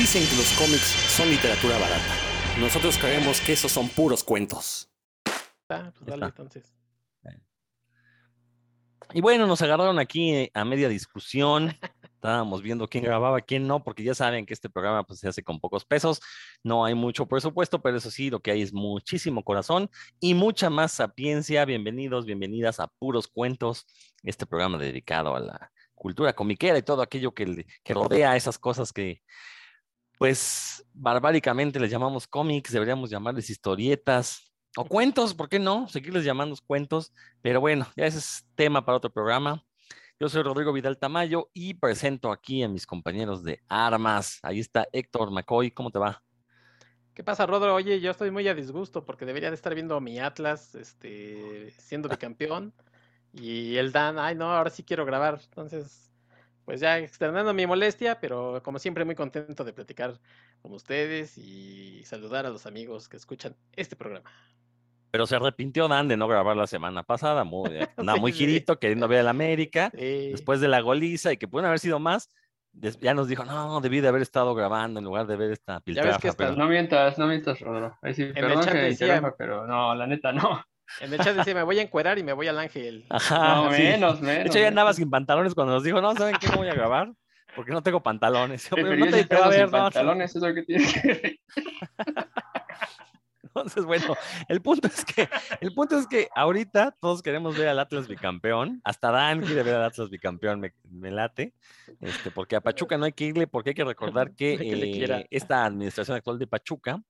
[0.00, 2.14] Dicen que los cómics son literatura barata.
[2.58, 4.90] Nosotros creemos que esos son puros cuentos.
[5.68, 6.74] Ah, pues dale, entonces.
[9.12, 11.76] Y bueno, nos agarraron aquí eh, a media discusión.
[12.14, 15.42] Estábamos viendo quién grababa, quién no, porque ya saben que este programa pues, se hace
[15.42, 16.22] con pocos pesos.
[16.64, 20.70] No hay mucho presupuesto, pero eso sí, lo que hay es muchísimo corazón y mucha
[20.70, 21.66] más sapiencia.
[21.66, 23.84] Bienvenidos, bienvenidas a Puros Cuentos,
[24.22, 28.94] este programa dedicado a la cultura comiquera y todo aquello que, que rodea esas cosas
[28.94, 29.20] que,
[30.20, 35.88] pues, barbáricamente les llamamos cómics, deberíamos llamarles historietas, o cuentos, ¿por qué no?
[35.88, 39.64] Seguirles llamando cuentos, pero bueno, ya ese es tema para otro programa.
[40.20, 44.40] Yo soy Rodrigo Vidal Tamayo y presento aquí a mis compañeros de armas.
[44.42, 46.22] Ahí está Héctor McCoy, ¿cómo te va?
[47.14, 47.74] ¿Qué pasa, Rodro?
[47.74, 52.10] Oye, yo estoy muy a disgusto porque debería de estar viendo mi Atlas este, siendo
[52.10, 52.74] bicampeón.
[53.32, 55.40] Y el Dan, ay no, ahora sí quiero grabar.
[55.42, 56.09] Entonces,
[56.70, 60.20] pues ya externando mi molestia, pero como siempre muy contento de platicar
[60.62, 64.30] con ustedes y saludar a los amigos que escuchan este programa.
[65.10, 67.88] Pero se arrepintió Dan de no grabar la semana pasada, muy, eh,
[68.20, 71.98] muy girito, queriendo ver al América, después de la goliza y que pueden haber sido
[71.98, 72.30] más.
[72.72, 76.34] Ya nos dijo, no, debí de haber estado grabando en lugar de ver esta piltrafa.
[76.34, 76.54] Pero...
[76.54, 77.98] No mientas, no mientas, Rodro.
[78.00, 80.64] perdón que decía, pero no, la neta no.
[81.00, 83.06] En el chat decía, me voy a encuerar y me voy al ángel.
[83.08, 84.44] Ajá, no, menos, menos.
[84.44, 86.74] De hecho, ya andaba sin pantalones cuando nos dijo, no, ¿saben qué no voy a
[86.74, 87.12] grabar?
[87.54, 88.68] Porque no tengo pantalones.
[88.70, 91.40] Pero no te a ver, pantalones, eso es lo que tiene que
[93.42, 94.16] Entonces, bueno,
[94.48, 95.28] el punto es que,
[95.60, 98.80] el punto es que ahorita todos queremos ver al Atlas bicampeón.
[98.84, 101.52] Hasta Dan quiere ver al Atlas bicampeón, me, late.
[102.00, 105.64] Este, porque a Pachuca no hay que irle, porque hay que recordar que, eh, esta
[105.64, 107.02] administración actual de Pachuca,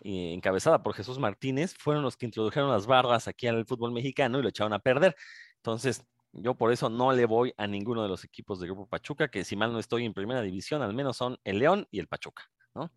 [0.00, 4.38] eh, encabezada por Jesús Martínez, fueron los que introdujeron las barras aquí al fútbol mexicano
[4.38, 5.16] y lo echaron a perder.
[5.56, 9.28] Entonces, yo por eso no le voy a ninguno de los equipos del Grupo Pachuca,
[9.28, 12.08] que si mal no estoy en primera división, al menos son el León y el
[12.08, 12.92] Pachuca, ¿no?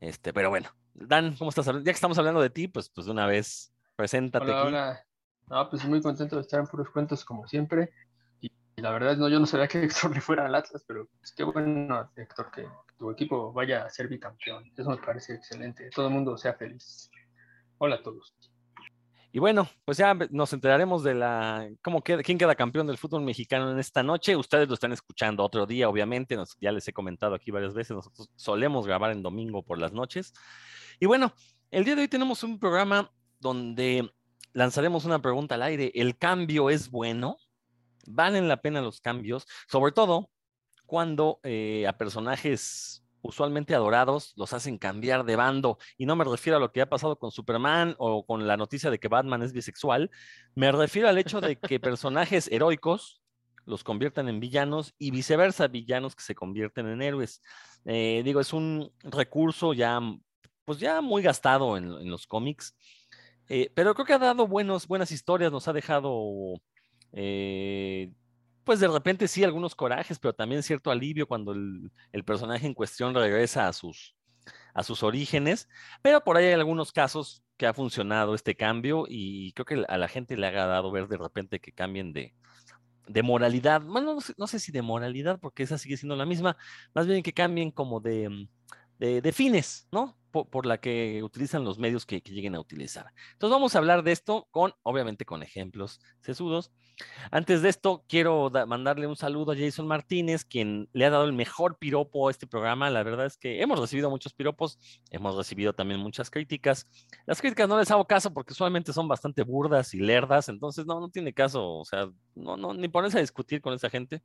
[0.00, 1.66] Este, pero bueno, Dan, ¿cómo estás?
[1.66, 4.44] Ya que estamos hablando de ti, pues, pues de una vez, preséntate.
[4.44, 5.06] Hola, hola.
[5.48, 7.92] No, pues muy contento de estar en puros cuentos como siempre.
[8.84, 11.42] La verdad, no, yo no sabía que Héctor le fuera al Atlas, pero es que
[11.42, 12.68] bueno, Héctor, que
[12.98, 14.70] tu equipo vaya a ser bicampeón.
[14.76, 15.88] Eso me parece excelente.
[15.88, 17.10] Todo el mundo sea feliz.
[17.78, 18.34] Hola a todos.
[19.32, 23.22] Y bueno, pues ya nos enteraremos de la cómo queda, quién queda campeón del fútbol
[23.22, 24.36] mexicano en esta noche.
[24.36, 26.36] Ustedes lo están escuchando otro día, obviamente.
[26.60, 27.96] ya les he comentado aquí varias veces.
[27.96, 30.34] Nosotros solemos grabar en domingo por las noches.
[31.00, 31.32] Y bueno,
[31.70, 34.12] el día de hoy tenemos un programa donde
[34.52, 35.90] lanzaremos una pregunta al aire.
[35.94, 37.38] ¿El cambio es bueno?
[38.06, 39.46] ¿Valen la pena los cambios?
[39.68, 40.30] Sobre todo
[40.86, 45.78] cuando eh, a personajes usualmente adorados los hacen cambiar de bando.
[45.96, 48.90] Y no me refiero a lo que ha pasado con Superman o con la noticia
[48.90, 50.10] de que Batman es bisexual.
[50.54, 53.22] Me refiero al hecho de que personajes heroicos
[53.64, 57.40] los conviertan en villanos y viceversa, villanos que se convierten en héroes.
[57.86, 60.00] Eh, digo, es un recurso ya,
[60.66, 62.76] pues ya muy gastado en, los cómics,
[63.48, 66.60] eh, pero creo que ha dado buenos, buenas historias, nos ha dejado
[67.14, 68.12] eh,
[68.64, 71.90] pues de repente sí algunos corajes, pero también cierto alivio cuando el,
[72.24, 74.16] personaje en cuestión regresa a sus,
[74.74, 75.68] a sus orígenes.
[76.02, 79.98] Pero por ahí hay algunos casos que ha funcionado este cambio y creo que a
[79.98, 82.34] la gente le ha dado ver de repente que cambien de,
[83.06, 83.82] de moralidad.
[83.82, 86.56] Bueno, no sé, si de moralidad, porque esa sigue siendo la misma,
[86.94, 88.48] más bien que cambien como de,
[88.98, 90.16] de fines, ¿no?
[90.42, 93.06] por, la que utilizan los medios que, lleguen a utilizar.
[93.32, 96.72] Entonces vamos a hablar de esto con, obviamente, con ejemplos sesudos.
[97.30, 101.32] Antes de esto, quiero mandarle un saludo a Jason Martínez, quien le ha dado el
[101.32, 102.90] mejor piropo a este programa.
[102.90, 104.78] La verdad es que hemos recibido muchos piropos,
[105.10, 106.86] hemos recibido también muchas críticas.
[107.26, 111.00] Las críticas no les hago caso porque solamente son bastante burdas y lerdas, entonces no,
[111.00, 114.22] no tiene caso, o sea, no, no, ni ponerse a discutir con esa gente.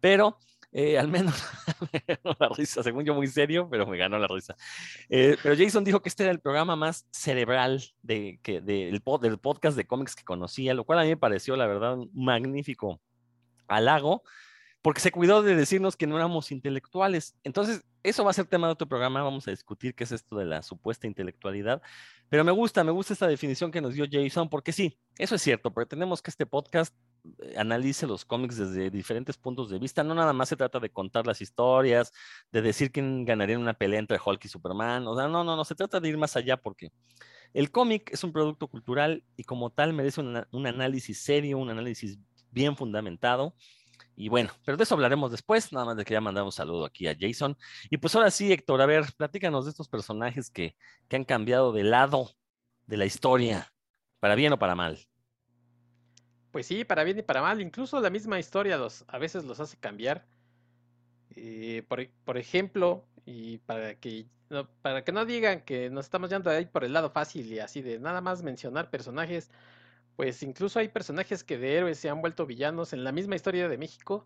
[0.00, 0.38] Pero
[0.76, 1.40] eh, al menos
[1.92, 4.56] me la risa, según yo muy serio, pero me ganó la risa.
[5.08, 9.76] Eh, pero Jason dijo que este era el programa más cerebral de, que, del podcast
[9.76, 13.00] de cómics que conocía, lo cual a mí me pareció, la verdad, un magnífico
[13.68, 14.24] halago,
[14.82, 17.36] porque se cuidó de decirnos que no éramos intelectuales.
[17.44, 20.36] Entonces, eso va a ser tema de otro programa, vamos a discutir qué es esto
[20.36, 21.82] de la supuesta intelectualidad,
[22.28, 25.42] pero me gusta, me gusta esta definición que nos dio Jason, porque sí, eso es
[25.42, 26.92] cierto, pretendemos que este podcast
[27.56, 30.02] analice los cómics desde diferentes puntos de vista.
[30.04, 32.12] No nada más se trata de contar las historias,
[32.52, 35.06] de decir quién ganaría en una pelea entre Hulk y Superman.
[35.06, 36.92] O sea, no, no, no, se trata de ir más allá porque
[37.52, 42.18] el cómic es un producto cultural y como tal merece un análisis serio, un análisis
[42.50, 43.54] bien fundamentado.
[44.16, 46.84] Y bueno, pero de eso hablaremos después, nada más de que ya mandamos un saludo
[46.84, 47.56] aquí a Jason.
[47.90, 50.76] Y pues ahora sí, Héctor, a ver, platícanos de estos personajes que,
[51.08, 52.30] que han cambiado de lado
[52.86, 53.72] de la historia,
[54.20, 54.98] para bien o para mal.
[56.54, 57.60] Pues sí, para bien y para mal.
[57.60, 60.24] Incluso la misma historia los, a veces los hace cambiar.
[61.34, 66.50] Eh, por, ejemplo, y para que no, para que no digan que nos estamos yendo
[66.50, 69.50] ahí por el lado fácil y así de nada más mencionar personajes,
[70.14, 73.68] pues incluso hay personajes que de héroes se han vuelto villanos en la misma historia
[73.68, 74.24] de México.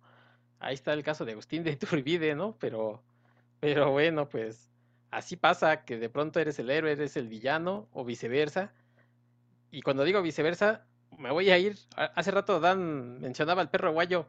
[0.61, 2.59] Ahí está el caso de Agustín de Iturbide, ¿no?
[2.59, 3.03] Pero
[3.91, 4.69] bueno, pues
[5.11, 8.71] así pasa que de pronto eres el héroe, eres el villano o viceversa.
[9.71, 10.85] Y cuando digo viceversa,
[11.17, 11.79] me voy a ir.
[11.97, 14.27] Hace rato Dan mencionaba al perro guayo.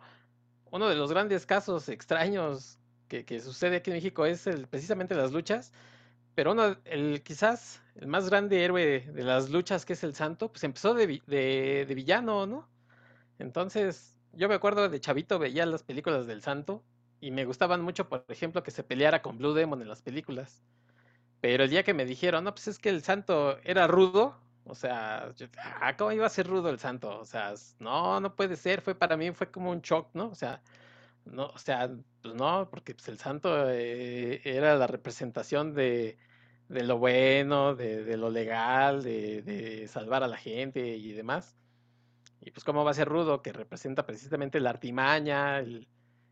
[0.71, 5.73] Uno de los grandes casos extraños que, sucede aquí en México es precisamente las luchas,
[6.35, 10.49] pero uno, el, quizás el más grande héroe de las luchas, que es el santo,
[10.51, 12.69] pues empezó de, de, villano, ¿no?
[13.39, 16.83] Entonces, yo me acuerdo de Chavito, veía las películas del santo
[17.19, 20.61] y me gustaban mucho, por ejemplo, que se peleara con Blue Demon en las películas.
[21.41, 24.37] Pero el día que me dijeron, no, pues es que el santo era rudo,
[24.69, 25.33] o sea,
[25.81, 27.19] ah, ¿cómo iba a ser rudo el santo?
[27.19, 30.29] O sea, no, no puede ser, fue para mí, fue como un shock, ¿no?
[30.29, 30.61] O sea,
[31.25, 31.89] no, o sea,
[32.21, 36.17] pues no, porque pues, el santo eh, era la representación de,
[36.69, 41.55] lo bueno, de, lo legal, de, salvar a la gente y demás.
[42.41, 45.61] Y pues cómo va a ser rudo, que representa precisamente la artimaña,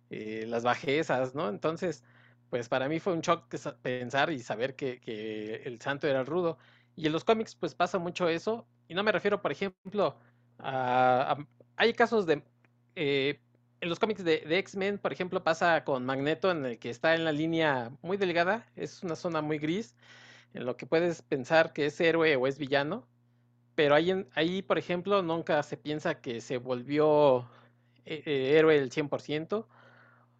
[0.10, 1.50] eh, las bajezas, ¿no?
[1.50, 2.04] Entonces,
[2.50, 3.48] pues para mí fue un shock
[3.82, 6.58] pensar y saber que, el santo era rudo.
[6.98, 8.68] Y en los cómics pues pasa mucho eso.
[8.90, 10.18] Y no me refiero, por ejemplo,
[10.60, 11.38] a...
[11.78, 12.44] hay casos de...
[12.96, 13.40] Eh,
[13.80, 17.24] en los cómics de, X-Men, por ejemplo, pasa con Magneto, en el que está en
[17.24, 19.96] la línea muy delgada, es una zona muy gris,
[20.54, 23.08] en lo que puedes pensar que es héroe o es villano,
[23.76, 27.48] pero ahí, ahí por ejemplo, nunca se piensa que se volvió
[28.06, 29.68] eh, eh, héroe el 100%,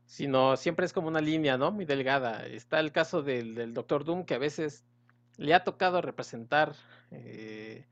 [0.06, 1.72] sino siempre es como una línea, ¿no?
[1.72, 2.46] Muy delgada.
[2.48, 4.86] Está el caso del, Doctor Doom, que a veces
[5.38, 6.76] le ha tocado representar
[7.12, 7.86] eh,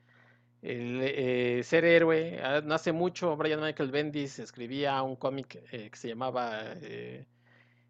[0.61, 2.39] el eh, ser héroe.
[2.43, 6.61] Ah, no hace mucho, Brian Michael Bendis escribía un cómic eh, que se llamaba.
[6.81, 7.25] Eh,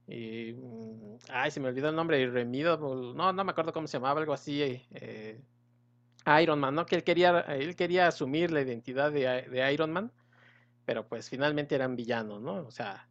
[0.07, 3.13] mm, ay, se me olvidó el nombre, Irremediable.
[3.15, 4.81] No, no me acuerdo cómo se llamaba, algo así.
[6.41, 6.85] Iron Man, ¿no?
[6.85, 10.11] Que él quería, él quería asumir la identidad de, Iron Man,
[10.85, 12.65] pero pues finalmente era un villano, ¿no?
[12.65, 13.07] O sea,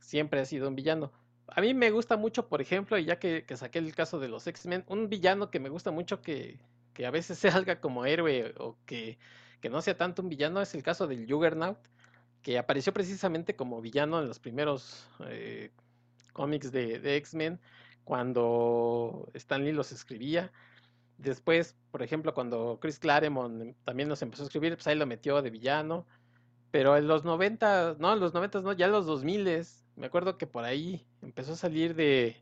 [0.00, 1.12] siempre ha sido un villano.
[1.54, 4.28] A mí me gusta mucho, por ejemplo, y ya que, que saqué el caso de
[4.28, 6.58] los X-Men, un villano que me gusta mucho que,
[6.92, 9.18] que a veces salga como héroe o que,
[9.70, 11.78] no sea tanto un villano, es el caso del Juggernaut,
[12.42, 15.70] que apareció precisamente como villano en los primeros eh,
[16.32, 17.60] cómics de, X-Men,
[18.04, 20.50] cuando Stan Lee los escribía.
[21.18, 25.40] Después, por ejemplo, cuando Chris Claremont también los empezó a escribir, pues ahí lo metió
[25.42, 26.06] de villano.
[26.72, 29.46] Pero en los 90, no, en los 90 no, ya en los 2000
[29.96, 32.36] me acuerdo que por ahí empezó a salir de,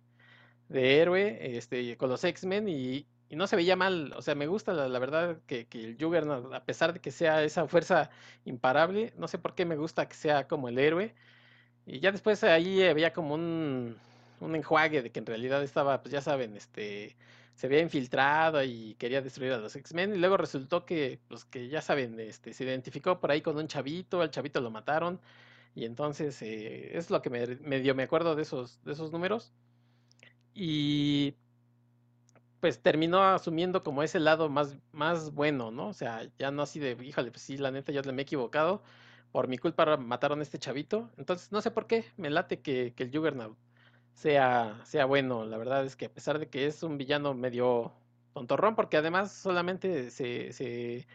[0.69, 4.13] de héroe este, con los X-Men y, y no se veía mal.
[4.17, 7.67] O sea, me gusta la, verdad que, el Juggernaut, a pesar de que sea esa
[7.69, 8.11] fuerza
[8.45, 11.15] imparable, no sé por qué me gusta que sea como el héroe.
[11.87, 13.97] Y ya después ahí había como un,
[14.41, 17.17] un enjuague de que en realidad estaba, pues ya saben, este
[17.55, 21.69] se había infiltrado y quería destruir a los X-Men y luego resultó que, pues que
[21.69, 25.21] ya saben, este, se identificó por ahí con un chavito, al chavito lo mataron
[25.75, 29.53] y entonces eh, es lo que me, medio me acuerdo de esos, de esos números.
[30.55, 31.35] Y
[32.61, 35.89] pues terminó asumiendo como ese lado más, más bueno, ¿no?
[35.89, 38.83] O sea, ya no así de, híjole, pues sí, la neta, yo me he equivocado,
[39.33, 42.95] por mi culpa mataron a este chavito, entonces no sé por qué, me late que,
[42.97, 43.57] el Juggernaut
[44.15, 47.93] sea, sea bueno, la verdad es que a pesar de que es un villano medio
[48.35, 51.07] tontorrón, porque además solamente se, se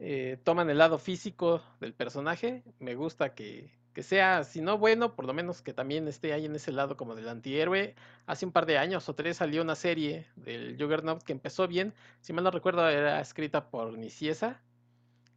[0.00, 3.70] eh, toman el lado físico del personaje, me gusta que,
[4.02, 7.14] sea, si no bueno, por lo menos que también esté ahí en ese lado como
[7.14, 7.94] del antihéroe.
[8.26, 11.94] Hace un par de años o tres salió una serie del Juggernaut que empezó bien,
[12.20, 14.62] si mal no recuerdo era escrita por Niciesa,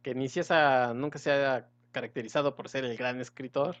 [0.02, 3.76] que Niciesa nunca se ha caracterizado por ser el gran escritor,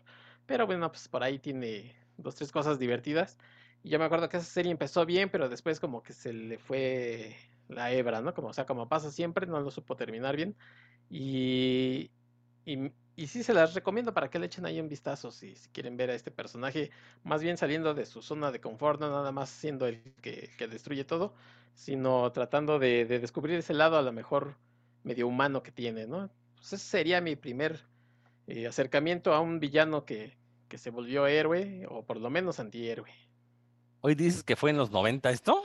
[0.46, 3.38] pero bueno, pues por ahí tiene dos, tres cosas divertidas.
[3.82, 6.58] Y yo me acuerdo que esa serie empezó bien, pero después como que se le
[6.58, 7.36] fue
[7.68, 8.34] la hebra, ¿no?
[8.34, 10.56] Como, o sea, como pasa siempre, no lo supo terminar bien.
[11.10, 12.10] Y,
[13.16, 15.96] y sí se las recomiendo para que le echen ahí un vistazo si, si, quieren
[15.96, 16.90] ver a este personaje,
[17.22, 21.04] más bien saliendo de su zona de confort, no nada más siendo el que, destruye
[21.04, 21.34] todo,
[21.74, 24.56] sino tratando de, descubrir ese lado a lo mejor
[25.04, 26.30] medio humano que tiene, ¿no?
[26.56, 27.84] Pues ese sería mi primer
[28.46, 30.36] eh, acercamiento a un villano que,
[30.68, 33.10] que se volvió héroe, o por lo menos antihéroe.
[34.00, 35.62] ¿Hoy dices que fue en los 90 esto?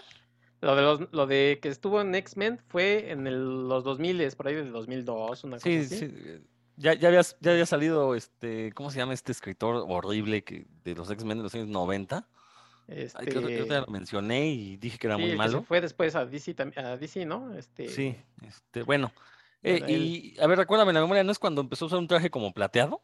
[0.61, 4.47] Lo de, los, lo de que estuvo en X-Men fue en el, los 2000, por
[4.47, 5.85] ahí del 2002, una cosa así.
[5.85, 6.41] Sí,
[6.79, 10.95] ya, ya, había, ya había salido, este, ¿cómo se llama este escritor horrible que, de
[10.95, 12.25] los X-Men de los años 90?
[12.87, 13.25] Este...
[13.25, 15.61] creo, que lo mencioné y dije que era muy malo.
[15.63, 17.53] fue después a DC, a DC, ¿no?
[17.53, 17.89] Este...
[17.89, 18.15] Sí,
[18.47, 19.11] este, bueno.
[19.61, 22.31] Eh, y a ver, recuérdame la memoria, ¿no es cuando empezó a usar un traje
[22.31, 23.01] como plateado?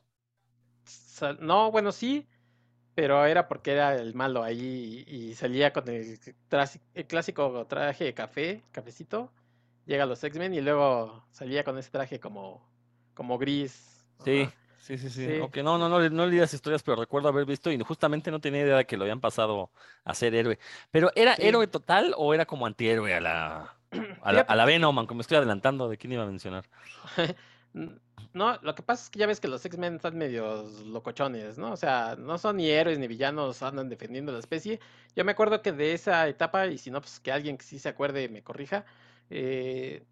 [1.40, 2.28] No, bueno, sí,
[2.96, 6.18] pero era porque era el malo ahí y, salía con el,
[6.94, 9.32] el, clásico traje de café, cafecito,
[9.86, 12.66] llega a los X-Men y luego salía con ese traje como,
[13.16, 14.06] como gris.
[14.24, 14.48] Sí.
[14.78, 15.40] Sí, sí, sí.
[15.42, 18.40] Aunque no, no, no, no leí las historias, pero recuerdo haber visto y justamente no
[18.40, 19.72] tenía idea de que lo habían pasado
[20.04, 20.60] a ser héroe.
[20.92, 23.76] Pero ¿era héroe total o era como antihéroe a la,
[24.22, 24.96] a la, a la Venom?
[25.00, 26.66] Aunque me estoy adelantando de quién iba a mencionar.
[28.34, 31.72] No, lo que pasa es que ya ves que los X-Men están medios locochones, ¿no?
[31.72, 34.80] O sea, no son ni héroes ni villanos, andan defendiendo la especie.
[35.16, 37.80] Yo me acuerdo que de esa etapa, y si no, pues que alguien que sí
[37.80, 38.86] se acuerde me corrija,
[39.30, 40.06] eh,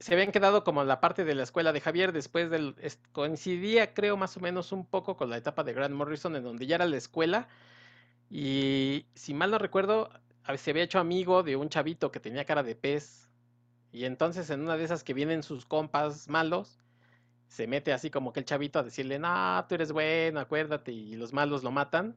[0.00, 2.74] se habían quedado como la parte de la escuela de Javier después del...
[3.12, 6.66] coincidía, creo, más o menos un poco con la etapa de Grant Morrison, en donde
[6.66, 7.48] ya era la escuela.
[8.30, 10.10] Y si mal no recuerdo,
[10.56, 13.28] se había hecho amigo de un chavito que tenía cara de pez.
[13.90, 16.78] Y entonces en una de esas que vienen sus compas malos,
[17.48, 21.16] se mete así como que el chavito a decirle, no, tú eres bueno, acuérdate, y
[21.16, 22.16] los malos lo matan.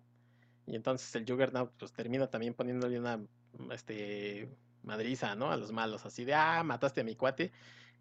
[0.67, 3.19] Y entonces el Juggernaut pues termina también poniéndole una
[3.71, 4.49] este,
[4.83, 5.51] madriza, ¿no?
[5.51, 7.51] A los malos, así de, ah, mataste a mi cuate.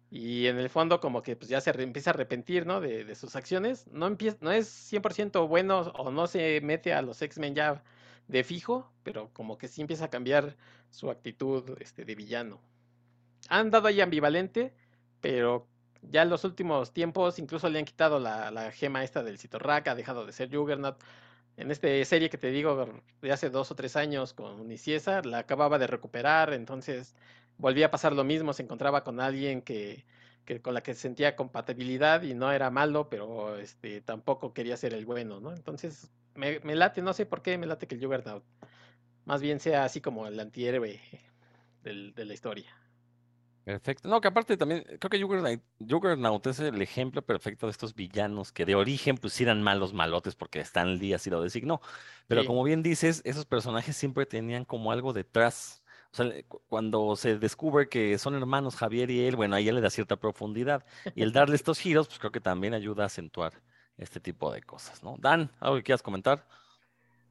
[0.09, 2.81] Y en el fondo como que pues ya se empieza a arrepentir, ¿no?
[2.81, 3.87] De, sus acciones.
[3.87, 7.83] No, empieza, no es 100% bueno o no se mete a los X-Men ya
[8.27, 10.57] de fijo, pero como que sí empieza a cambiar
[10.89, 12.59] su actitud este, de villano.
[13.49, 14.73] Han dado ahí ambivalente,
[15.21, 15.67] pero
[16.01, 19.95] ya en los últimos tiempos incluso le han quitado la, gema esta del Citorrack, ha
[19.95, 20.97] dejado de ser Juggernaut.
[21.57, 22.87] En esta serie que te digo
[23.21, 27.15] de hace dos o tres años con Niciesa, la acababa de recuperar, entonces
[27.57, 30.05] volvía a pasar lo mismo, se encontraba con alguien que,
[30.61, 35.05] con la que sentía compatibilidad y no era malo, pero este tampoco quería ser el
[35.05, 35.53] bueno, ¿no?
[35.53, 38.43] Entonces me, late, no sé por qué me late que el Juggernaut
[39.25, 40.99] más bien sea así como el antihéroe
[41.83, 42.75] de la historia.
[43.63, 44.09] Perfecto.
[44.09, 48.65] No, que aparte también, creo que Juggernaut, es el ejemplo perfecto de estos villanos que
[48.65, 51.79] de origen pues eran malos malotes porque Stan Lee así lo designó.
[52.27, 55.83] Pero como bien dices, esos personajes siempre tenían como algo detrás.
[56.11, 56.29] O sea,
[56.67, 60.17] cuando se descubre que son hermanos Javier y él, bueno, ahí ya le da cierta
[60.17, 60.83] profundidad.
[61.15, 63.53] Y el darle estos giros, pues creo que también ayuda a acentuar
[63.97, 65.15] este tipo de cosas, ¿no?
[65.19, 66.47] Dan, ¿algo que quieras comentar?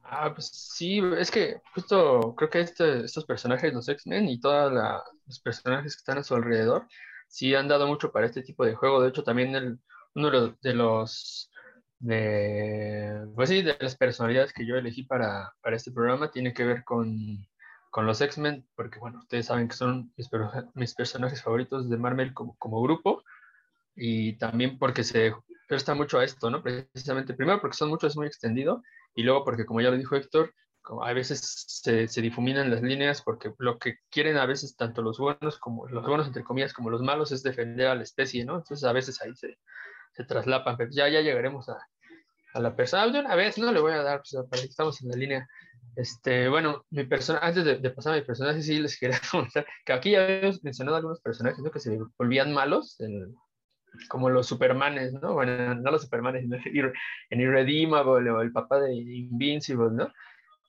[0.03, 4.73] Ah, pues sí, es que justo creo que este, estos personajes, los X-Men y todos
[5.25, 6.87] los personajes que están a su alrededor,
[7.27, 9.01] sí han dado mucho para este tipo de juego.
[9.01, 9.79] De hecho, también el,
[10.15, 10.31] uno
[10.61, 11.49] de los,
[11.99, 16.65] de pues sí, de las personalidades que yo elegí para, para este programa tiene que
[16.65, 17.37] ver con,
[17.89, 20.29] con los X-Men, porque bueno, ustedes saben que son mis,
[20.73, 23.23] mis personajes favoritos de Marvel como, como grupo,
[23.95, 25.33] y también porque se
[25.71, 26.61] presta mucho a esto, ¿no?
[26.61, 28.83] Precisamente, primero porque son muchos, es muy extendido,
[29.15, 30.53] y luego porque como ya lo dijo Héctor,
[31.01, 35.17] a veces se, se, difuminan las líneas porque lo que quieren a veces tanto los
[35.17, 38.57] buenos como los buenos entre comillas como los malos es defender a la especie, ¿no?
[38.57, 39.57] Entonces a veces ahí se,
[40.11, 41.77] se traslapan, pero ya, ya llegaremos a,
[42.53, 43.07] a la persona.
[43.07, 45.47] De una vez no le voy a dar, pues, para que estamos en la línea.
[45.95, 49.93] Este, bueno, mi persona, antes de, pasar a mi personaje, sí les quería comentar que
[49.93, 51.71] aquí ya habíamos mencionado algunos personajes ¿no?
[51.71, 53.33] que se volvían malos en,
[54.07, 55.33] como los Supermanes, ¿no?
[55.33, 56.45] Bueno, no los Supermanes,
[57.29, 60.11] en Irredeemable o el papá de Invincible, ¿no?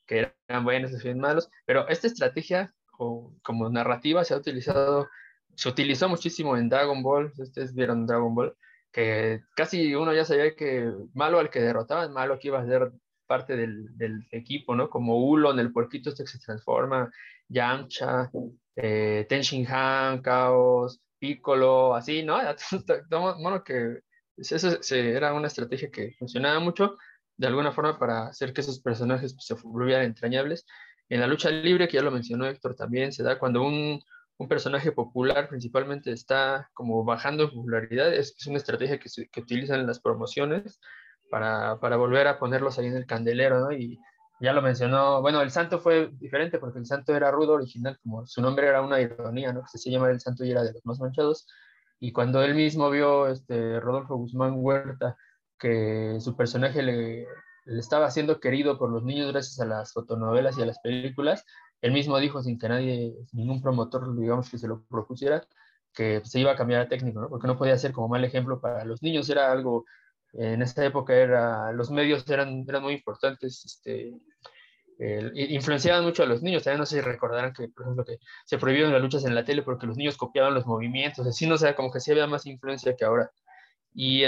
[0.07, 5.09] Que eran buenos y malos, pero esta estrategia o, como narrativa se ha utilizado,
[5.55, 8.57] se utilizó muchísimo en Dragon Ball, ustedes vieron Dragon Ball,
[8.91, 12.93] que casi uno ya sabía que malo al que derrotaban, malo que iba a ser
[13.27, 14.91] parte del, equipo, ¿no?
[14.91, 17.11] Como Ulon, el puerquito este que se transforma,
[17.49, 18.31] Yamcha,
[18.77, 22.37] eh, Tenshin Han, Chaos, Piccolo, así, ¿no?
[23.39, 24.01] Bueno, que
[24.37, 26.97] eso era una estrategia que funcionaba mucho
[27.37, 30.67] de alguna forma para hacer que esos personajes pues, se volvieran entrañables.
[31.09, 34.03] En la lucha libre, que ya lo mencionó Héctor también, se da cuando un,
[34.37, 39.43] un personaje popular principalmente está como bajando en popularidad, es, una estrategia que, se, que
[39.43, 40.81] utilizan las promociones
[41.31, 43.71] para, para, volver a ponerlos ahí en el candelero, ¿no?
[43.71, 44.01] Y
[44.43, 48.27] ya lo mencionó, bueno, el santo fue diferente porque el santo era rudo original, como
[48.27, 49.63] su nombre era una ironía, ¿no?
[49.67, 51.47] Se llama el santo y era de los más manchados.
[52.01, 55.17] Y cuando él mismo vio, este, Rodolfo Guzmán Huerta,
[55.59, 57.27] que su personaje le,
[57.67, 61.45] le estaba siendo querido por los niños gracias a las fotonovelas y a las películas,
[61.81, 65.47] él mismo dijo sin que nadie, ningún promotor, digamos, que se lo propusiera,
[65.95, 67.29] que se iba a cambiar a técnico, ¿no?
[67.29, 69.85] Porque no podía ser como mal ejemplo para los niños, era algo,
[70.33, 74.13] en esta época era, los medios eran, eran muy importantes, este,
[75.35, 76.63] influenciaban mucho a los niños.
[76.63, 79.45] También no sé si recordarán que, por ejemplo, que se prohibieron las luchas en la
[79.45, 82.47] tele porque los niños copiaban los movimientos, así no sé, como que sí había más
[82.47, 83.31] influencia que ahora.
[83.95, 84.23] Y,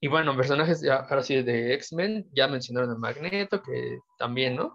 [0.00, 4.74] y bueno, personajes ahora sí de X-Men, ya mencionaron a Magneto, que también, ¿no?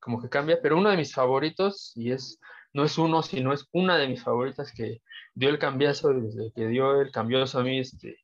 [0.00, 2.40] Como que cambia, pero uno de mis favoritos, y es,
[2.72, 5.02] no es uno, sino es una de mis favoritas que
[5.34, 8.16] dio el cambiazo, desde que dio el cambioso a mí, este,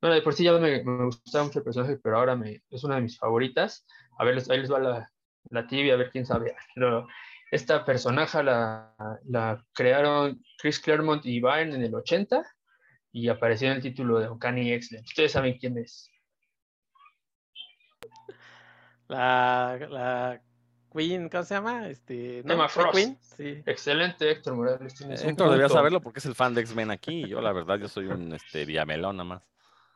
[0.00, 2.84] Bueno, de por sí ya me, me gustaba mucho el personaje, pero ahora me, es
[2.84, 3.86] una de mis favoritas.
[4.18, 5.10] A ver, ahí les va la,
[5.50, 6.54] la tibia, a ver quién sabe.
[6.74, 7.06] Pero
[7.50, 12.42] esta personaje la, la crearon Chris Claremont y Byrne en el 80
[13.12, 15.04] y apareció en el título de Uncanny X-Men.
[15.04, 16.10] Ustedes saben quién es.
[19.08, 20.40] La, la
[20.92, 21.88] Queen, ¿cómo se llama?
[21.88, 22.54] Este, ¿no?
[22.54, 22.94] Emma ¿La Frost.
[22.94, 23.18] Queen?
[23.20, 23.62] Sí.
[23.66, 25.00] Excelente, Héctor Morales.
[25.00, 25.74] un Héctor debía punto.
[25.74, 27.24] saberlo porque es el fan de X-Men aquí.
[27.24, 29.42] y Yo, la verdad, yo soy un este, diamelón nada más.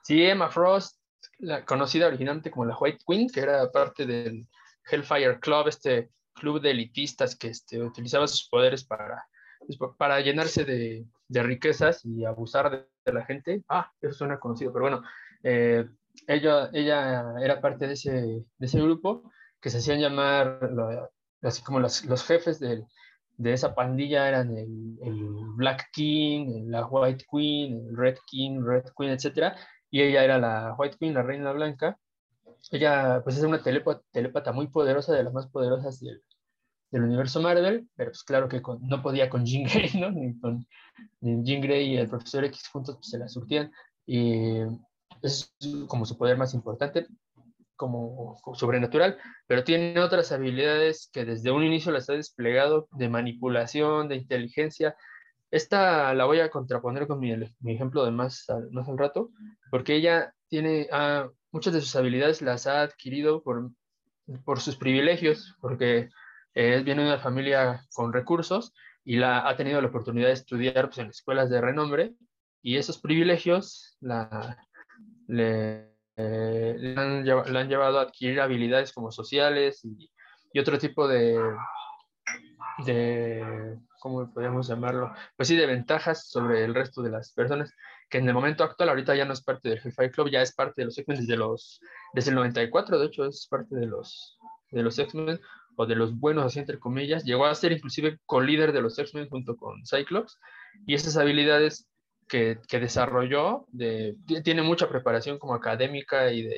[0.05, 1.01] Sí, Emma Frost,
[1.39, 4.47] la, conocida originalmente como la White Queen, que era parte del
[4.91, 9.25] Hellfire Club, este club de elitistas que este, utilizaba sus poderes para,
[9.67, 13.65] pues, para llenarse de, de riquezas y abusar de, de la gente.
[13.71, 15.03] Ah, eso suena conocido, pero bueno,
[15.43, 15.89] eh,
[16.27, 19.31] ella, ella era parte de ese, de ese grupo
[19.61, 21.09] que se hacían llamar, la-
[21.43, 22.85] así como los, los jefes del-
[23.37, 25.25] de esa pandilla eran el, el
[25.57, 29.57] Black King, la White Queen, el Red King, Red Queen, etcétera
[29.95, 31.99] y ella era la White Queen, la Reina Blanca.
[32.73, 36.23] Ella, pues, es una telépa- telépata muy poderosa, de las más poderosas del,
[36.91, 40.11] del universo Marvel, pero pues claro que con- no podía con Jean Grey, ¿no?
[40.13, 40.67] Ni con
[41.21, 43.73] ni Jean Grey y el Profesor X juntos pues, se la surtían.
[44.07, 44.61] Y
[45.23, 45.55] es
[45.89, 47.07] como su poder más importante,
[47.77, 53.09] como, como sobrenatural, pero tiene otras habilidades que desde un inicio las ha desplegado de
[53.09, 54.97] manipulación, de inteligencia,
[55.55, 57.33] esta la voy a contraponer con mi,
[57.67, 59.31] ejemplo de más, más al rato,
[59.71, 63.71] porque ella tiene ah, muchas de sus habilidades las ha adquirido por,
[64.45, 66.09] por sus privilegios, porque
[66.55, 70.87] eh, viene de una familia con recursos y la, ha tenido la oportunidad de estudiar
[70.87, 72.15] pues, en escuelas de renombre
[72.61, 74.57] y esos privilegios la,
[75.29, 80.11] le, eh, han llevado a adquirir habilidades como sociales y,
[80.53, 81.39] y otro tipo de,
[82.87, 85.13] de, ¿cómo podríamos llamarlo?
[85.37, 87.73] Pues sí, de ventajas sobre el resto de las personas,
[88.11, 90.55] que en el momento actual ahorita ya no es parte del Hellfire Club, ya es
[90.55, 91.81] parte de los X-Men desde, los,
[92.13, 94.39] desde el 94, de hecho es parte de los,
[94.71, 95.41] de los X-Men,
[95.77, 99.29] o de los buenos, así entre comillas, llegó a ser inclusive co-líder de los X-Men
[99.31, 100.39] junto con Cyclops,
[100.87, 101.89] y esas habilidades
[102.29, 106.57] que, que desarrolló, de, ti- tiene mucha preparación como académica y de,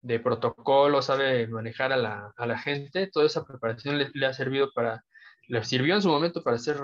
[0.00, 4.32] de protocolo, sabe manejar a la, a la gente, toda esa preparación le, le ha
[4.34, 5.04] servido para,
[5.48, 6.78] le sirvió en su momento para hacer,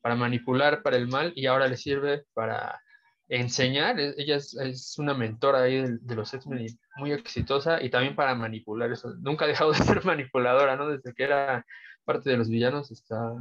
[0.00, 2.80] para manipular para el mal y ahora le sirve para
[3.28, 7.90] enseñar, E- ella es, es una mentora ahí de, de los X-Men muy exitosa y
[7.90, 10.88] también para manipular eso, nunca ha dejado de ser manipuladora, ¿no?
[10.88, 11.64] Desde que era
[12.04, 13.34] parte de los villanos hasta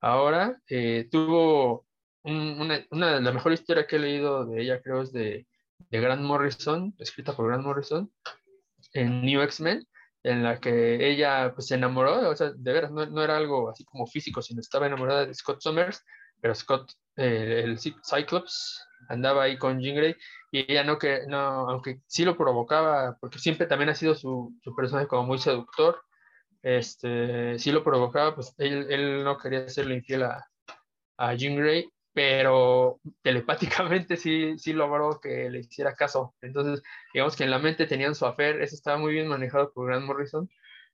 [0.00, 1.86] ahora, eh, tuvo
[2.22, 5.46] un- una, una de las mejores historias que he leído de ella, creo, es de,
[5.90, 8.10] de Grant Morrison, escrita por Grant Morrison,
[8.92, 9.86] en New X-Men,
[10.26, 13.70] en la que ella pues, se enamoró, o sea, de veras, no, no era algo
[13.70, 16.04] así como físico, sino estaba enamorada de Scott Summers,
[16.40, 20.16] pero Scott, eh, el Cy- Cyclops, andaba ahí con Jean Grey
[20.52, 21.38] y ella no que, no,
[21.70, 26.00] aunque sí lo provocaba, porque siempre también ha sido su, su personaje como muy seductor,
[26.62, 30.44] este, sí lo provocaba, pues él, él no quería hacerle infiel a,
[31.18, 36.34] a Jean Grey, pero telepáticamente sí, sí logró que le hiciera caso.
[36.40, 39.86] Entonces, digamos que en la mente tenían su afer, eso estaba muy bien manejado por
[39.86, 40.48] Grant Morrison,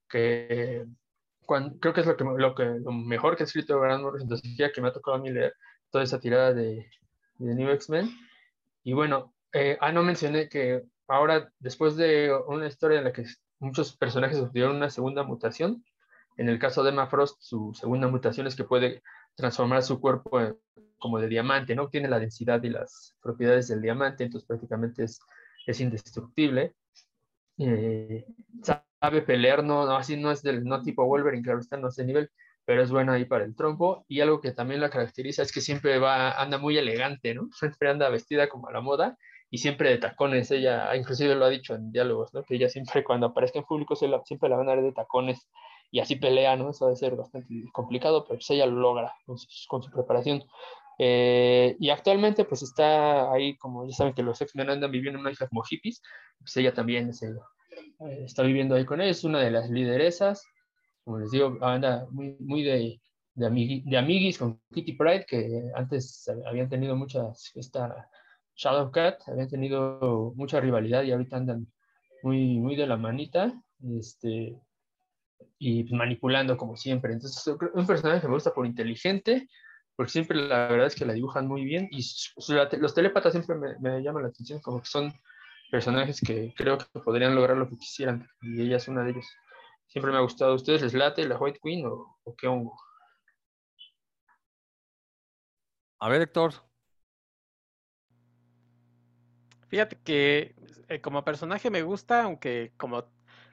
[0.08, 0.85] que
[1.46, 4.24] cuan- creo que es lo, que, lo, que, lo mejor que ha escrito Grant Morrison,
[4.26, 5.54] entonces ya que me ha tocado a mí leer
[5.90, 6.90] toda esa tirada de,
[7.38, 8.11] de New X-Men.
[8.82, 13.26] Y bueno, eh, ah, no mencioné que ahora, después de una historia en la que
[13.61, 15.85] muchos personajes sufrieron una segunda mutación,
[16.37, 19.04] en el caso de Emma Frost, su segunda mutación es que puede
[19.37, 20.58] transformar su cuerpo en-
[21.02, 21.90] como de diamante, ¿no?
[21.90, 25.20] Tiene la densidad y las propiedades del diamante, entonces prácticamente es,
[25.66, 26.74] es indestructible.
[27.58, 28.24] Eh,
[29.00, 31.96] sabe pelear, no, no, así no es del no tipo Wolverine, claro está, no es
[31.96, 32.30] de nivel,
[32.64, 34.04] pero es bueno ahí para el trompo.
[34.08, 37.48] Y algo que también la caracteriza es que siempre va, anda muy elegante, ¿no?
[37.58, 39.16] Siempre anda vestida como a la moda
[39.50, 40.50] y siempre de tacones.
[40.50, 42.42] Ella, inclusive lo ha dicho en diálogos, ¿no?
[42.44, 44.92] Que ella siempre cuando aparezca en público se la- siempre la van a ver de
[44.92, 45.48] tacones
[45.90, 46.70] y así pelea, ¿no?
[46.70, 50.42] Eso debe ser bastante complicado, pero pues ella lo logra con su, con su preparación.
[50.98, 55.22] Eh, y actualmente pues está ahí, como ya saben que los X-Men andan viviendo en
[55.22, 56.02] una isla como hippies,
[56.38, 60.44] pues ella también eh, está viviendo ahí con ellos, una de las lideresas,
[61.05, 63.00] como les digo, anda muy, muy de,
[63.35, 68.09] de, amigui- de amiguis con Kitty Pride, que antes habían tenido muchas, esta
[68.55, 71.66] Shadowcat, habían tenido mucha rivalidad y ahorita andan
[72.22, 73.52] muy, muy de la manita,
[73.98, 74.57] este,
[75.59, 77.12] y pues, manipulando como siempre.
[77.12, 79.48] Entonces, un personaje que me gusta por inteligente,
[79.96, 82.05] porque siempre la verdad es que la dibujan muy bien, y
[82.78, 85.12] los telépatas siempre me, me llaman la atención, como que son
[85.70, 89.26] personajes que creo que podrían lograr lo que quisieran, y ella es una de ellos.
[89.87, 90.52] Siempre me ha gustado.
[90.52, 92.74] ¿A ustedes les late la White Queen o, o qué hongo?
[95.98, 96.55] A ver, Héctor.
[99.68, 100.55] Fíjate que
[100.88, 103.05] eh, como personaje me gusta, aunque como,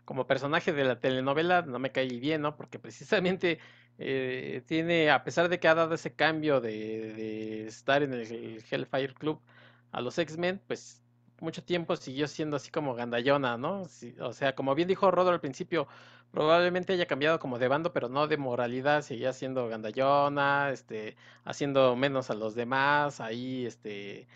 [0.03, 2.55] como personaje de la telenovela no me cae bien, ¿no?
[2.57, 3.59] Porque precisamente
[4.01, 9.13] eh, tiene, a pesar de que ha dado ese cambio de, estar en el Hellfire
[9.13, 9.41] Club
[9.91, 11.03] a los X-Men, pues
[11.41, 13.87] mucho tiempo siguió siendo así como gandallona, ¿no?
[14.21, 15.87] O sea, como bien dijo Rodro al principio,
[16.31, 21.95] probablemente haya cambiado como de bando, pero no de moralidad, seguía siendo gandallona, este, haciendo
[21.97, 24.27] menos a los demás, ahí, este,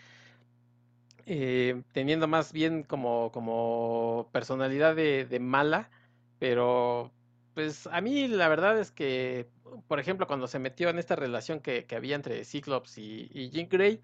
[1.26, 5.90] eh, teniendo más bien como, como personalidad de mala,
[6.38, 7.10] pero
[7.54, 9.48] pues a mí la verdad es que,
[9.88, 13.68] por ejemplo, cuando se metió en esta relación que, que había entre Cyclops y, Jean
[13.68, 14.00] Grey,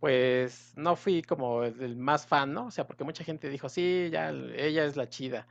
[0.00, 2.66] pues no fui como el más fan, ¿no?
[2.66, 5.46] O sea, porque mucha gente dijo, sí, ya ella es la chida.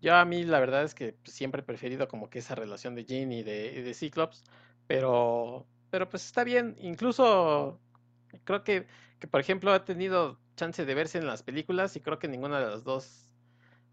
[0.00, 2.94] Yo a mí la verdad es que pues, siempre he preferido como que esa relación
[2.94, 4.44] de Jean y de, y de Cyclops,
[4.86, 6.76] pero, pero pues está bien.
[6.80, 7.80] Incluso
[8.44, 8.86] creo que,
[9.18, 12.60] que, por ejemplo, ha tenido chance de verse en las películas y creo que ninguna
[12.60, 13.30] de las dos,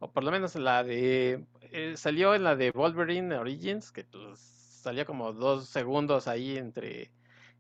[0.01, 4.39] o por lo menos la de, eh, salió en la de Wolverine Origins, que pues
[4.39, 7.11] salió como dos segundos ahí entre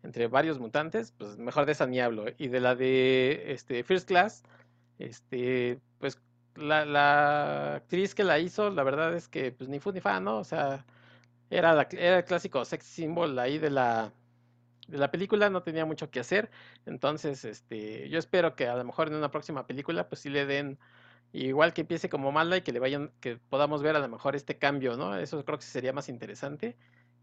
[0.03, 2.25] entre varios mutantes, pues mejor de esa ni hablo.
[2.37, 4.43] Y de la de este, First Class,
[4.99, 6.19] este, pues
[6.55, 10.19] la, la actriz que la hizo, la verdad es que pues ni fu ni fa,
[10.19, 10.37] ¿no?
[10.39, 10.85] O sea,
[11.49, 14.11] era, era el clásico sex symbol ahí de la,
[14.87, 16.49] de la película, no tenía mucho que hacer.
[16.85, 20.45] Entonces, este, yo espero que a lo mejor en una próxima película, pues sí le
[20.45, 20.79] den,
[21.33, 24.35] igual que empiece como mala y que le vayan, que podamos ver a lo mejor
[24.35, 25.17] este cambio, ¿no?
[25.17, 26.75] Eso creo que sería más interesante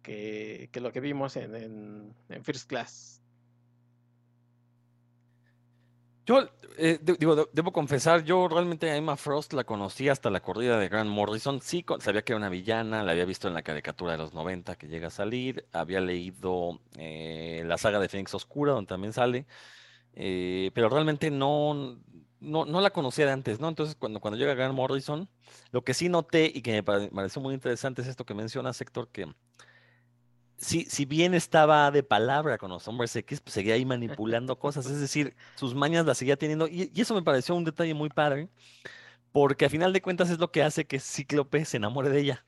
[0.02, 3.22] que, que lo que vimos en, en, First Class.
[6.24, 10.40] Yo eh, digo, de, debo confesar, yo realmente a Emma Frost la conocí hasta la
[10.40, 11.60] corrida de Grant Morrison.
[11.62, 14.76] Sí, sabía que era una villana, la había visto en la caricatura de los 90
[14.76, 15.66] que llega a salir.
[15.72, 19.46] Había leído eh, la saga de Phoenix Oscura, donde también sale.
[20.12, 21.98] Eh, pero realmente no,
[22.40, 23.68] no, no, la conocía de antes, ¿no?
[23.68, 25.28] Entonces, cuando, cuando llega Grant Morrison,
[25.70, 29.08] lo que sí noté y que me pareció muy interesante es esto que menciona Sector,
[29.08, 29.26] que
[30.56, 34.86] si, si, bien estaba de palabra con los hombres X, pues seguía ahí manipulando cosas,
[34.86, 38.08] es decir, sus mañas las seguía teniendo, y, y, eso me pareció un detalle muy
[38.08, 38.48] padre,
[39.32, 42.44] porque a final de cuentas es lo que hace que Cíclope se enamore de ella.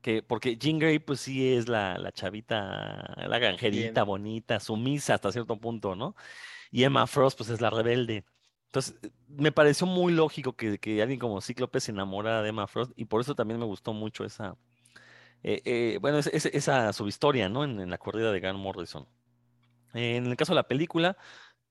[0.00, 4.06] Que, porque Jean Grey, pues sí es la, la chavita, la granjerita bien.
[4.06, 6.14] bonita, sumisa hasta cierto punto, ¿no?
[6.70, 8.24] Y Emma Frost, pues es la rebelde.
[8.68, 8.94] Entonces,
[9.28, 13.06] me pareció muy lógico que, que alguien como Cíclope se enamorara de Emma Frost, y
[13.06, 14.56] por eso también me gustó mucho esa,
[15.42, 17.64] eh, eh, bueno, es, es, esa subhistoria, ¿no?
[17.64, 19.06] En, en, la corrida de Grant Morrison.
[19.94, 21.16] en el caso de la película,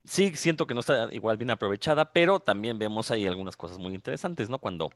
[0.05, 3.93] sí siento que no está igual bien aprovechada, pero también vemos ahí algunas cosas muy
[3.93, 4.59] interesantes, ¿no?
[4.59, 4.91] Cuando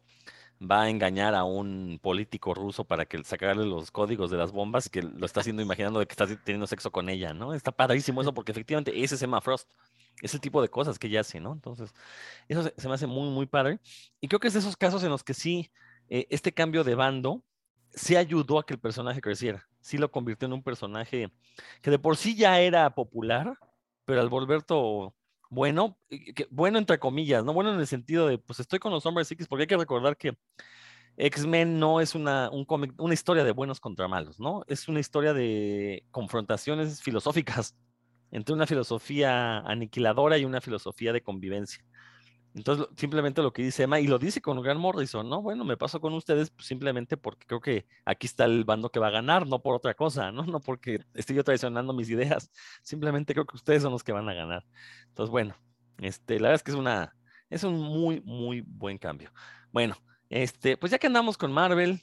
[0.61, 4.89] va a engañar a un político ruso para que sacarle los códigos de las bombas,
[4.89, 7.53] que lo está haciendo imaginando de que está teniendo sexo con ella, ¿no?
[7.53, 9.69] Está padrísimo eso porque efectivamente ese es Emma Frost.
[10.21, 11.53] Es el tipo de cosas que ella hace, ¿no?
[11.53, 11.93] Entonces,
[12.47, 13.79] eso se, me hace muy, muy padre.
[14.19, 15.71] Y creo que es de esos casos en los que sí,
[16.09, 17.43] eh, este cambio de bando
[17.93, 19.67] sí ayudó a que el personaje creciera.
[19.79, 21.31] Sí lo convirtió en un personaje
[21.81, 23.57] que de por sí ya era popular,
[24.05, 24.63] pero al volver
[25.49, 29.05] bueno, que, bueno entre comillas, no bueno en el sentido de, pues estoy con los
[29.05, 30.37] hombres X, porque hay que recordar que
[31.17, 34.63] X-Men no es una, una historia de buenos contra malos, ¿no?
[34.67, 37.75] Es una historia de confrontaciones filosóficas
[38.31, 41.83] entre una filosofía aniquiladora y una filosofía de convivencia.
[42.53, 45.41] Entonces, simplemente lo que dice Emma, y lo dice con Grant Morrison, ¿no?
[45.41, 48.99] Bueno, me paso con ustedes pues, simplemente porque creo que aquí está el bando que
[48.99, 50.43] va a ganar, no por otra cosa, ¿no?
[50.45, 54.27] No porque estoy yo traicionando mis ideas, simplemente creo que ustedes son los que van
[54.27, 54.65] a ganar.
[55.07, 55.55] Entonces, bueno,
[55.99, 57.15] este, la verdad es que es una,
[57.49, 59.31] es un muy, muy buen cambio.
[59.71, 59.95] Bueno,
[60.29, 62.01] este, pues ya que andamos con Marvel,